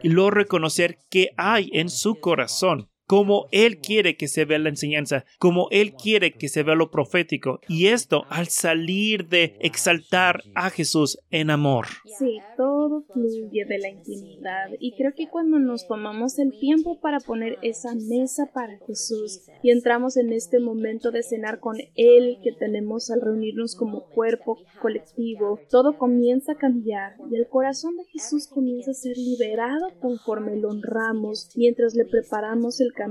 Y 0.01 0.09
luego 0.09 0.31
reconocer 0.31 0.97
qué 1.09 1.31
hay 1.37 1.69
en 1.73 1.89
su 1.89 2.19
corazón 2.19 2.89
como 3.05 3.47
Él 3.51 3.79
quiere 3.79 4.17
que 4.17 4.27
se 4.27 4.45
vea 4.45 4.59
la 4.59 4.69
enseñanza, 4.69 5.25
como 5.39 5.67
Él 5.71 5.93
quiere 5.93 6.33
que 6.33 6.49
se 6.49 6.63
vea 6.63 6.75
lo 6.75 6.91
profético. 6.91 7.59
Y 7.67 7.87
esto 7.87 8.23
al 8.29 8.47
salir 8.47 9.27
de 9.27 9.55
exaltar 9.59 10.43
a 10.55 10.69
Jesús 10.69 11.19
en 11.29 11.49
amor. 11.49 11.87
Sí, 12.17 12.39
todo 12.57 13.03
fluye 13.13 13.65
de 13.65 13.79
la 13.79 13.89
intimidad. 13.89 14.69
Y 14.79 14.95
creo 14.95 15.13
que 15.15 15.29
cuando 15.29 15.59
nos 15.59 15.87
tomamos 15.87 16.39
el 16.39 16.51
tiempo 16.59 16.99
para 16.99 17.19
poner 17.19 17.57
esa 17.61 17.93
mesa 17.95 18.49
para 18.53 18.77
Jesús 18.87 19.41
y 19.61 19.71
entramos 19.71 20.17
en 20.17 20.33
este 20.33 20.59
momento 20.59 21.11
de 21.11 21.23
cenar 21.23 21.59
con 21.59 21.77
Él 21.95 22.37
que 22.43 22.51
tenemos 22.51 23.09
al 23.09 23.21
reunirnos 23.21 23.75
como 23.75 24.05
cuerpo 24.09 24.57
colectivo, 24.81 25.59
todo 25.69 25.97
comienza 25.97 26.53
a 26.53 26.57
cambiar 26.57 27.15
y 27.31 27.35
el 27.35 27.47
corazón 27.47 27.95
de 27.97 28.05
Jesús 28.05 28.47
comienza 28.47 28.91
a 28.91 28.95
ser 28.95 29.17
liberado 29.17 29.87
conforme 29.99 30.55
lo 30.57 30.69
honramos 30.69 31.49
mientras 31.55 31.95
le 31.95 32.05
preparamos 32.05 32.79
el 32.81 32.93
camino. 32.93 33.02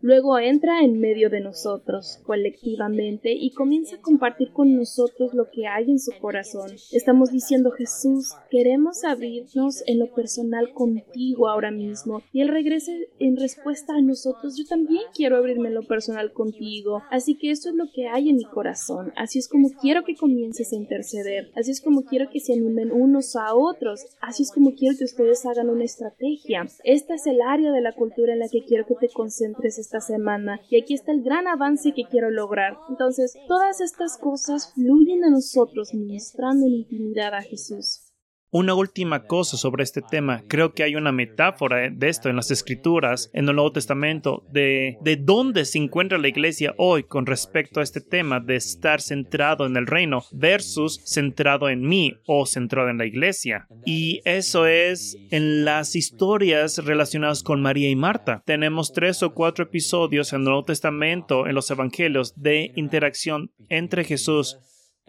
Luego 0.00 0.38
entra 0.38 0.82
en 0.82 1.00
medio 1.00 1.30
de 1.30 1.40
nosotros, 1.40 2.20
colectivamente, 2.24 3.32
y 3.32 3.50
comienza 3.52 3.96
a 3.96 4.00
compartir 4.00 4.52
con 4.52 4.76
nosotros 4.76 5.34
lo 5.34 5.50
que 5.50 5.66
hay 5.66 5.90
en 5.90 5.98
su 5.98 6.12
corazón. 6.20 6.70
Estamos 6.92 7.30
diciendo, 7.30 7.70
Jesús, 7.70 8.32
queremos 8.50 9.04
abrirnos 9.04 9.82
en 9.86 9.98
lo 9.98 10.12
personal 10.14 10.72
contigo 10.72 11.48
ahora 11.48 11.70
mismo. 11.70 12.22
Y 12.32 12.40
Él 12.40 12.48
regrese 12.48 13.08
en 13.18 13.36
respuesta 13.36 13.94
a 13.94 14.02
nosotros, 14.02 14.56
yo 14.56 14.64
también 14.66 15.02
quiero 15.14 15.36
abrirme 15.36 15.68
en 15.68 15.74
lo 15.74 15.82
personal 15.82 16.32
contigo. 16.32 17.02
Así 17.10 17.36
que 17.36 17.50
eso 17.50 17.70
es 17.70 17.74
lo 17.74 17.86
que 17.94 18.08
hay 18.08 18.28
en 18.28 18.36
mi 18.36 18.44
corazón. 18.44 19.12
Así 19.16 19.38
es 19.38 19.48
como 19.48 19.70
quiero 19.70 20.04
que 20.04 20.16
comiences 20.16 20.72
a 20.72 20.76
interceder. 20.76 21.50
Así 21.54 21.70
es 21.70 21.80
como 21.80 22.02
quiero 22.02 22.30
que 22.30 22.40
se 22.40 22.52
animen 22.52 22.92
unos 22.92 23.36
a 23.36 23.54
otros. 23.54 24.06
Así 24.20 24.42
es 24.42 24.52
como 24.52 24.74
quiero 24.74 24.96
que 24.98 25.04
ustedes 25.04 25.44
hagan 25.46 25.70
una 25.70 25.84
estrategia. 25.84 26.66
Esta 26.84 27.14
es 27.14 27.26
el 27.26 27.40
área 27.40 27.72
de 27.72 27.80
la 27.80 27.92
cultura 27.92 28.32
en 28.32 28.40
la 28.40 28.48
que 28.48 28.64
quiero 28.64 28.86
que 28.86 28.94
te 28.94 29.08
concentres 29.16 29.78
esta 29.78 30.00
semana. 30.00 30.60
Y 30.68 30.80
aquí 30.80 30.92
está 30.92 31.10
el 31.10 31.22
gran 31.22 31.48
avance 31.48 31.94
que 31.96 32.04
quiero 32.04 32.30
lograr. 32.30 32.76
Entonces, 32.90 33.34
todas 33.48 33.80
estas 33.80 34.18
cosas 34.18 34.74
fluyen 34.74 35.24
a 35.24 35.30
nosotros 35.30 35.94
ministrando 35.94 36.66
en 36.66 36.74
intimidad 36.74 37.34
a 37.34 37.40
Jesús. 37.40 38.05
Una 38.50 38.74
última 38.74 39.24
cosa 39.24 39.56
sobre 39.56 39.82
este 39.82 40.02
tema. 40.02 40.42
Creo 40.46 40.72
que 40.72 40.84
hay 40.84 40.94
una 40.94 41.10
metáfora 41.10 41.90
de 41.90 42.08
esto 42.08 42.28
en 42.28 42.36
las 42.36 42.50
escrituras, 42.50 43.28
en 43.32 43.48
el 43.48 43.56
Nuevo 43.56 43.72
Testamento, 43.72 44.44
de, 44.50 44.96
de 45.00 45.16
dónde 45.16 45.64
se 45.64 45.78
encuentra 45.78 46.16
la 46.16 46.28
iglesia 46.28 46.74
hoy 46.78 47.02
con 47.02 47.26
respecto 47.26 47.80
a 47.80 47.82
este 47.82 48.00
tema 48.00 48.38
de 48.38 48.56
estar 48.56 49.00
centrado 49.00 49.66
en 49.66 49.76
el 49.76 49.86
reino 49.86 50.22
versus 50.30 51.00
centrado 51.04 51.68
en 51.68 51.82
mí 51.82 52.14
o 52.26 52.46
centrado 52.46 52.88
en 52.88 52.98
la 52.98 53.06
iglesia. 53.06 53.66
Y 53.84 54.20
eso 54.24 54.66
es 54.66 55.18
en 55.30 55.64
las 55.64 55.96
historias 55.96 56.78
relacionadas 56.78 57.42
con 57.42 57.60
María 57.60 57.90
y 57.90 57.96
Marta. 57.96 58.42
Tenemos 58.46 58.92
tres 58.92 59.22
o 59.22 59.34
cuatro 59.34 59.64
episodios 59.64 60.32
en 60.32 60.40
el 60.40 60.44
Nuevo 60.44 60.64
Testamento, 60.64 61.46
en 61.46 61.54
los 61.54 61.70
Evangelios, 61.70 62.34
de 62.36 62.72
interacción 62.76 63.50
entre 63.68 64.04
Jesús, 64.04 64.58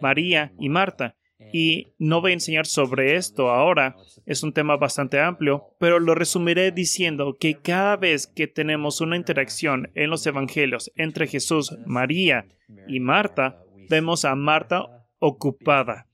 María 0.00 0.52
y 0.58 0.68
Marta. 0.68 1.17
Y 1.52 1.88
no 1.98 2.20
voy 2.20 2.32
a 2.32 2.34
enseñar 2.34 2.66
sobre 2.66 3.16
esto 3.16 3.50
ahora, 3.50 3.96
es 4.26 4.42
un 4.42 4.52
tema 4.52 4.76
bastante 4.76 5.20
amplio, 5.20 5.76
pero 5.78 6.00
lo 6.00 6.14
resumiré 6.14 6.72
diciendo 6.72 7.36
que 7.38 7.54
cada 7.60 7.96
vez 7.96 8.26
que 8.26 8.48
tenemos 8.48 9.00
una 9.00 9.16
interacción 9.16 9.90
en 9.94 10.10
los 10.10 10.26
Evangelios 10.26 10.90
entre 10.96 11.26
Jesús, 11.26 11.76
María 11.86 12.46
y 12.88 13.00
Marta, 13.00 13.62
vemos 13.88 14.24
a 14.24 14.34
Marta 14.34 15.06
ocupada. 15.18 16.08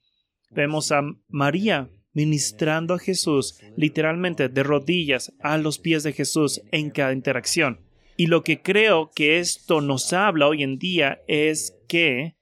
Vemos 0.51 0.93
a 0.93 1.03
María 1.29 1.89
ministrando 2.13 2.95
a 2.95 2.99
Jesús 2.99 3.59
literalmente 3.77 4.49
de 4.49 4.63
rodillas 4.63 5.33
a 5.41 5.59
los 5.59 5.79
pies 5.79 6.05
de 6.05 6.13
Jesús 6.13 6.63
en 6.71 6.91
cada 6.91 7.13
interacción. 7.13 7.81
Y 8.17 8.27
lo 8.27 8.45
que 8.45 8.63
creo 8.63 9.11
que 9.15 9.41
esto 9.41 9.81
nos 9.81 10.13
habla 10.13 10.47
hoy 10.47 10.63
en 10.63 10.79
día 10.79 11.23
es 11.27 11.77
que 11.89 12.37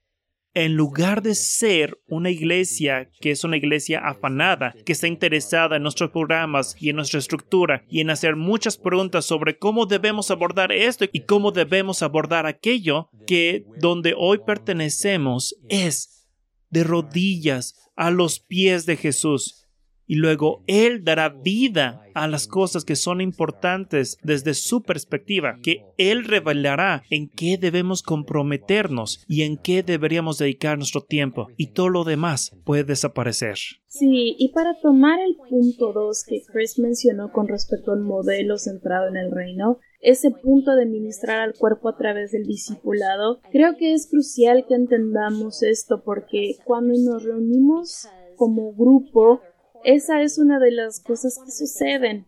en 0.55 0.75
lugar 0.75 1.23
de 1.23 1.35
ser 1.35 1.99
una 2.09 2.31
iglesia 2.31 3.11
que 3.21 3.31
es 3.31 3.45
una 3.45 3.57
iglesia 3.57 4.01
afanada, 4.01 4.75
que 4.85 4.93
está 4.93 5.07
interesada 5.07 5.77
en 5.77 5.83
nuestros 5.83 6.11
programas 6.11 6.77
y 6.79 6.91
en 6.91 6.97
nuestra 6.97 7.19
estructura 7.19 7.85
y 7.89 8.01
en 8.01 8.11
hacer 8.11 8.37
muchas 8.37 8.77
preguntas 8.77 9.25
sobre 9.25 9.59
cómo 9.59 9.87
debemos 9.87 10.31
abordar 10.31 10.73
esto 10.73 11.07
y 11.13 11.21
cómo 11.21 11.53
debemos 11.53 12.03
abordar 12.03 12.47
aquello, 12.47 13.09
que 13.27 13.65
donde 13.79 14.15
hoy 14.17 14.41
pertenecemos 14.45 15.57
es 15.69 16.29
de 16.71 16.85
rodillas 16.85 17.91
a 17.97 18.11
los 18.11 18.41
pies 18.41 18.87
de 18.87 18.97
Jesús 18.97 19.62
y 20.07 20.17
luego 20.17 20.63
Él 20.67 21.05
dará 21.05 21.29
vida 21.31 22.03
a 22.15 22.29
las 22.29 22.47
cosas 22.47 22.85
que 22.85 22.97
son 22.97 23.21
importantes 23.21 24.19
desde 24.23 24.55
su 24.55 24.83
perspectiva, 24.83 25.59
que 25.63 25.85
Él 25.97 26.25
revelará 26.25 27.03
en 27.11 27.29
qué 27.29 27.57
debemos 27.59 28.03
comprometernos 28.03 29.25
y 29.27 29.43
en 29.43 29.57
qué 29.57 29.83
deberíamos 29.83 30.39
dedicar 30.39 30.77
nuestro 30.77 31.03
tiempo 31.03 31.49
y 31.57 31.69
todo 31.69 31.89
lo 31.89 32.05
demás 32.05 32.53
puede 32.65 32.85
desaparecer. 32.85 33.57
Sí, 33.87 34.37
y 34.39 34.53
para 34.53 34.79
tomar 34.81 35.21
el 35.21 35.37
punto 35.49 35.93
2 35.93 36.25
que 36.27 36.43
Chris 36.51 36.79
mencionó 36.79 37.31
con 37.31 37.49
respecto 37.49 37.93
al 37.93 38.01
modelo 38.01 38.57
centrado 38.57 39.09
en 39.09 39.17
el 39.17 39.31
reino, 39.31 39.79
ese 40.01 40.31
punto 40.31 40.75
de 40.75 40.87
ministrar 40.87 41.41
al 41.41 41.55
cuerpo 41.55 41.89
a 41.89 41.97
través 41.97 42.33
del 42.33 42.45
discipulado, 42.45 43.41
creo 43.51 43.77
que 43.77 43.93
es 43.93 44.09
crucial 44.09 44.65
que 44.67 44.75
entendamos 44.75 45.63
esto 45.63 46.03
porque 46.05 46.57
cuando 46.65 46.95
nos 46.99 47.23
reunimos 47.23 48.09
como 48.37 48.73
grupo 48.73 49.41
esa 49.85 50.23
es 50.23 50.39
una 50.39 50.59
de 50.59 50.71
las 50.71 51.01
cosas 51.01 51.39
que 51.45 51.51
suceden. 51.51 52.27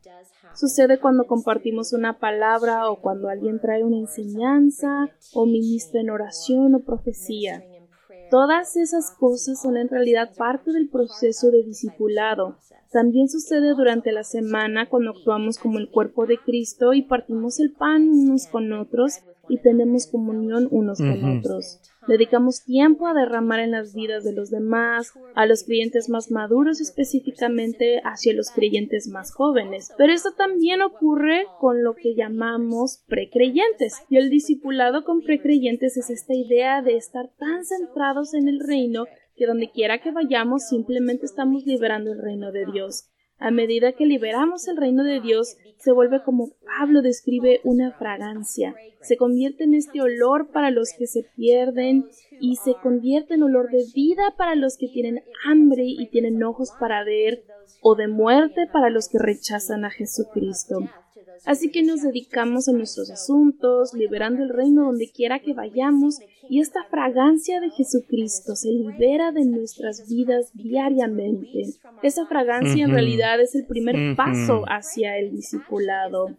Sucede 0.55 0.99
cuando 0.99 1.27
compartimos 1.27 1.93
una 1.93 2.19
palabra 2.19 2.89
o 2.89 3.01
cuando 3.01 3.29
alguien 3.29 3.61
trae 3.61 3.83
una 3.83 3.99
enseñanza 3.99 5.11
o 5.33 5.47
ministra 5.47 6.01
en 6.01 6.11
oración 6.11 6.75
o 6.75 6.81
profecía. 6.81 7.65
Todas 8.31 8.77
esas 8.77 9.11
cosas 9.11 9.61
son 9.61 9.77
en 9.77 9.89
realidad 9.89 10.31
parte 10.37 10.73
del 10.73 10.89
proceso 10.89 11.51
de 11.51 11.65
discipulado. 11.65 12.57
También 12.93 13.29
sucede 13.29 13.75
durante 13.75 14.13
la 14.13 14.23
semana 14.23 14.89
cuando 14.89 15.11
actuamos 15.11 15.59
como 15.59 15.79
el 15.79 15.91
cuerpo 15.91 16.27
de 16.27 16.39
Cristo 16.39 16.95
y 16.95 17.03
partimos 17.03 17.59
el 17.59 17.73
pan 17.73 18.09
unos 18.09 18.47
con 18.47 18.73
otros 18.73 19.19
y 19.49 19.59
tenemos 19.59 20.07
comunión 20.07 20.69
unos 20.71 20.99
con 20.99 21.39
otros. 21.39 21.81
Dedicamos 22.07 22.65
tiempo 22.65 23.07
a 23.07 23.15
derramar 23.15 23.61
en 23.61 23.71
las 23.71 23.95
vidas 23.95 24.25
de 24.25 24.33
los 24.33 24.51
demás, 24.51 25.13
a 25.35 25.47
los 25.47 25.65
creyentes 25.65 26.09
más 26.09 26.31
maduros 26.31 26.81
específicamente 26.81 28.01
hacia 28.05 28.35
los 28.35 28.51
creyentes 28.51 29.09
más 29.09 29.33
jóvenes. 29.33 29.93
Pero 29.97 30.13
esto 30.13 30.33
también 30.33 30.83
ocurre 30.83 31.47
con 31.61 31.83
lo 31.83 31.95
que 31.95 32.15
llamamos 32.15 33.03
precreyentes. 33.07 34.03
Y 34.11 34.19
el 34.19 34.31
discipulado 34.31 35.05
con 35.05 35.23
precreyentes 35.23 35.97
es 35.97 36.11
esta 36.11 36.35
idea 36.35 36.83
de 36.83 36.97
estar 36.97 37.31
tan 37.39 37.65
centrados 37.65 38.35
en 38.35 38.49
el 38.49 38.61
reino 38.61 39.05
que 39.37 39.47
donde 39.47 39.71
quiera 39.71 40.01
que 40.01 40.13
vayamos 40.13 40.69
simplemente 40.69 41.27
estamos 41.27 41.65
liberando 41.65 42.13
el 42.13 42.23
reino 42.23 42.53
de 42.53 42.67
Dios. 42.67 43.11
A 43.45 43.51
medida 43.51 43.93
que 43.93 44.07
liberamos 44.07 44.69
el 44.69 44.79
reino 44.79 45.05
de 45.05 45.21
Dios, 45.21 45.59
se 45.77 45.93
vuelve 45.93 46.23
como 46.23 46.53
Pablo 46.65 47.03
describe 47.03 47.61
una 47.63 47.93
fragancia. 47.93 48.75
Se 49.03 49.19
convierte 49.19 49.65
en 49.65 49.75
este 49.75 50.01
olor 50.01 50.49
para 50.51 50.71
los 50.71 50.95
que 50.99 51.07
se 51.07 51.25
pierden 51.37 52.09
y 52.41 52.57
se 52.57 52.73
convierte 52.83 53.35
en 53.35 53.43
olor 53.43 53.71
de 53.71 53.85
vida 53.95 54.33
para 54.39 54.55
los 54.55 54.79
que 54.79 54.89
tienen 54.89 55.23
hambre 55.45 55.83
y 55.85 56.09
tienen 56.09 56.43
ojos 56.43 56.71
para 56.81 57.05
ver 57.05 57.45
o 57.83 57.95
de 57.95 58.09
muerte 58.09 58.67
para 58.73 58.89
los 58.89 59.11
que 59.11 59.19
rechazan 59.19 59.85
a 59.85 59.91
Jesucristo. 59.91 60.79
Así 61.45 61.71
que 61.71 61.83
nos 61.83 62.03
dedicamos 62.03 62.69
a 62.69 62.73
nuestros 62.73 63.11
asuntos, 63.11 63.95
liberando 63.95 64.43
el 64.43 64.51
reino 64.51 64.87
donde 64.87 65.11
quiera 65.11 65.41
que 65.41 65.55
vayamos, 65.55 66.19
y 66.49 66.61
esta 66.61 66.85
fragancia 66.85 67.61
de 67.61 67.71
Jesucristo 67.71 68.55
se 68.57 68.71
libera 68.71 69.33
de 69.33 69.45
nuestras 69.45 70.09
vidas 70.09 70.51
diariamente. 70.55 71.63
Esa 72.03 72.27
fragancia 72.27 72.85
en 72.85 72.91
realidad 72.91 73.41
es 73.41 73.55
el 73.55 73.67
primer 73.67 74.17
paso 74.17 74.65
hacia 74.67 75.19
el 75.19 75.33
discipulado 75.33 76.37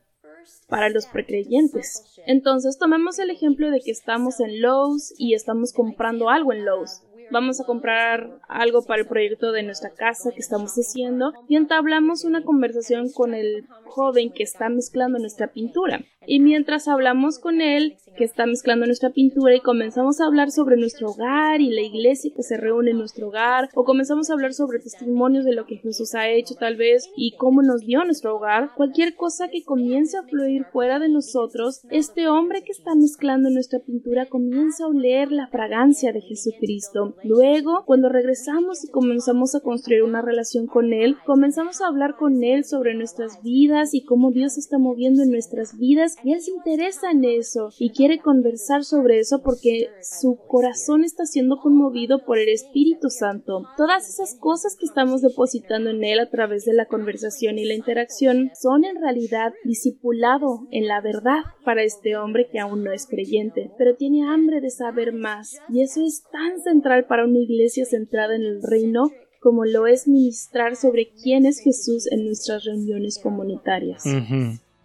para 0.67 0.89
los 0.89 1.07
precreyentes. 1.07 2.19
Entonces, 2.25 2.77
tomemos 2.77 3.19
el 3.19 3.29
ejemplo 3.29 3.71
de 3.71 3.81
que 3.81 3.91
estamos 3.91 4.39
en 4.39 4.61
Lowe's 4.61 5.13
y 5.17 5.33
estamos 5.33 5.73
comprando 5.73 6.29
algo 6.29 6.53
en 6.53 6.65
Lowe's 6.65 7.01
vamos 7.31 7.59
a 7.59 7.65
comprar 7.65 8.39
algo 8.47 8.83
para 8.85 9.01
el 9.01 9.07
proyecto 9.07 9.51
de 9.51 9.63
nuestra 9.63 9.91
casa 9.91 10.31
que 10.31 10.39
estamos 10.39 10.73
haciendo 10.75 11.33
y 11.47 11.55
entablamos 11.55 12.23
una 12.23 12.43
conversación 12.43 13.11
con 13.11 13.33
el 13.33 13.67
joven 13.85 14.31
que 14.31 14.43
está 14.43 14.69
mezclando 14.69 15.19
nuestra 15.19 15.51
pintura. 15.51 16.01
Y 16.27 16.39
mientras 16.39 16.87
hablamos 16.87 17.39
con 17.39 17.61
él, 17.61 17.97
que 18.15 18.23
está 18.23 18.45
mezclando 18.45 18.85
nuestra 18.85 19.11
pintura 19.11 19.55
y 19.55 19.59
comenzamos 19.59 20.19
a 20.19 20.25
hablar 20.25 20.51
sobre 20.51 20.77
nuestro 20.77 21.09
hogar 21.09 21.61
y 21.61 21.69
la 21.69 21.81
iglesia 21.81 22.31
que 22.35 22.43
se 22.43 22.57
reúne 22.57 22.91
en 22.91 22.97
nuestro 22.97 23.27
hogar, 23.27 23.69
o 23.75 23.83
comenzamos 23.83 24.29
a 24.29 24.33
hablar 24.33 24.53
sobre 24.53 24.79
testimonios 24.79 25.45
de 25.45 25.53
lo 25.53 25.65
que 25.65 25.77
Jesús 25.77 26.15
ha 26.15 26.29
hecho 26.29 26.55
tal 26.55 26.77
vez 26.77 27.09
y 27.15 27.35
cómo 27.37 27.61
nos 27.61 27.81
dio 27.81 28.03
nuestro 28.03 28.35
hogar, 28.35 28.71
cualquier 28.75 29.15
cosa 29.15 29.49
que 29.49 29.63
comience 29.63 30.17
a 30.17 30.23
fluir 30.23 30.65
fuera 30.71 30.99
de 30.99 31.09
nosotros, 31.09 31.81
este 31.91 32.27
hombre 32.27 32.63
que 32.63 32.71
está 32.71 32.95
mezclando 32.95 33.49
nuestra 33.49 33.79
pintura 33.79 34.27
comienza 34.27 34.85
a 34.85 34.87
oler 34.87 35.31
la 35.31 35.47
fragancia 35.47 36.13
de 36.13 36.21
Jesucristo. 36.21 37.15
Luego, 37.23 37.83
cuando 37.85 38.09
regresamos 38.09 38.83
y 38.83 38.91
comenzamos 38.91 39.55
a 39.55 39.59
construir 39.59 40.03
una 40.03 40.21
relación 40.21 40.67
con 40.67 40.93
Él, 40.93 41.17
comenzamos 41.25 41.81
a 41.81 41.87
hablar 41.87 42.15
con 42.15 42.43
Él 42.43 42.63
sobre 42.63 42.95
nuestras 42.95 43.41
vidas 43.43 43.93
y 43.93 44.05
cómo 44.05 44.31
Dios 44.31 44.57
está 44.57 44.77
moviendo 44.77 45.23
en 45.23 45.31
nuestras 45.31 45.77
vidas 45.77 46.14
y 46.23 46.33
Él 46.33 46.41
se 46.41 46.51
interesa 46.51 47.11
en 47.11 47.23
eso 47.23 47.69
y 47.79 47.91
quiere 47.91 48.19
conversar 48.19 48.83
sobre 48.83 49.19
eso 49.19 49.41
porque 49.43 49.89
su 50.01 50.37
corazón 50.47 51.03
está 51.03 51.25
siendo 51.25 51.57
conmovido 51.57 52.23
por 52.25 52.37
el 52.37 52.49
Espíritu 52.49 53.09
Santo. 53.09 53.65
Todas 53.77 54.09
esas 54.09 54.35
cosas 54.35 54.75
que 54.77 54.85
estamos 54.85 55.21
depositando 55.21 55.89
en 55.89 56.03
Él 56.03 56.19
a 56.19 56.29
través 56.29 56.65
de 56.65 56.73
la 56.73 56.85
conversación 56.85 57.59
y 57.59 57.65
la 57.65 57.73
interacción 57.73 58.51
son 58.59 58.85
en 58.85 59.01
realidad 59.01 59.53
discipulado 59.63 60.67
en 60.71 60.87
la 60.87 61.01
verdad 61.01 61.39
para 61.63 61.83
este 61.83 62.15
hombre 62.17 62.47
que 62.51 62.59
aún 62.59 62.83
no 62.83 62.91
es 62.91 63.07
creyente, 63.07 63.71
pero 63.77 63.95
tiene 63.95 64.27
hambre 64.27 64.61
de 64.61 64.69
saber 64.69 65.13
más 65.13 65.57
y 65.69 65.81
eso 65.81 66.01
es 66.05 66.23
tan 66.31 66.61
central 66.61 67.05
para 67.05 67.25
una 67.25 67.39
iglesia 67.39 67.85
centrada 67.85 68.35
en 68.35 68.43
el 68.43 68.61
reino 68.61 69.11
como 69.45 69.63
lo 69.63 69.85
es 69.85 70.07
ministrar 70.07 70.75
sobre 70.75 71.11
quién 71.21 71.45
es 71.45 71.59
Jesús 71.59 72.11
en 72.11 72.25
nuestras 72.25 72.63
reuniones 72.63 73.19
comunitarias. 73.21 74.03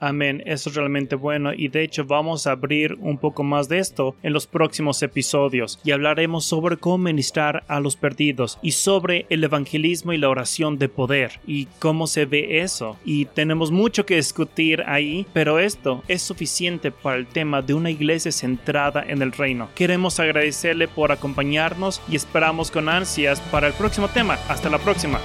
Amén, 0.00 0.42
eso 0.46 0.70
es 0.70 0.76
realmente 0.76 1.14
bueno 1.14 1.52
y 1.52 1.68
de 1.68 1.82
hecho 1.82 2.06
vamos 2.06 2.46
a 2.46 2.52
abrir 2.52 2.96
un 3.00 3.18
poco 3.18 3.42
más 3.42 3.68
de 3.68 3.78
esto 3.78 4.16
en 4.22 4.32
los 4.32 4.46
próximos 4.46 5.02
episodios 5.02 5.78
y 5.84 5.90
hablaremos 5.90 6.46
sobre 6.46 6.78
cómo 6.78 6.96
ministrar 6.96 7.64
a 7.68 7.80
los 7.80 7.96
perdidos 7.96 8.58
y 8.62 8.72
sobre 8.72 9.26
el 9.28 9.44
evangelismo 9.44 10.14
y 10.14 10.18
la 10.18 10.30
oración 10.30 10.78
de 10.78 10.88
poder 10.88 11.32
y 11.46 11.66
cómo 11.78 12.06
se 12.06 12.24
ve 12.24 12.60
eso. 12.62 12.96
Y 13.04 13.26
tenemos 13.26 13.70
mucho 13.70 14.06
que 14.06 14.16
discutir 14.16 14.84
ahí, 14.86 15.26
pero 15.34 15.58
esto 15.58 16.02
es 16.08 16.22
suficiente 16.22 16.90
para 16.90 17.18
el 17.18 17.26
tema 17.26 17.60
de 17.60 17.74
una 17.74 17.90
iglesia 17.90 18.32
centrada 18.32 19.04
en 19.06 19.20
el 19.20 19.32
reino. 19.32 19.68
Queremos 19.74 20.18
agradecerle 20.18 20.88
por 20.88 21.12
acompañarnos 21.12 22.00
y 22.08 22.16
esperamos 22.16 22.70
con 22.70 22.88
ansias 22.88 23.40
para 23.52 23.66
el 23.66 23.74
próximo 23.74 24.08
tema. 24.08 24.38
Hasta 24.48 24.70
la 24.70 24.78
próxima. 24.78 25.20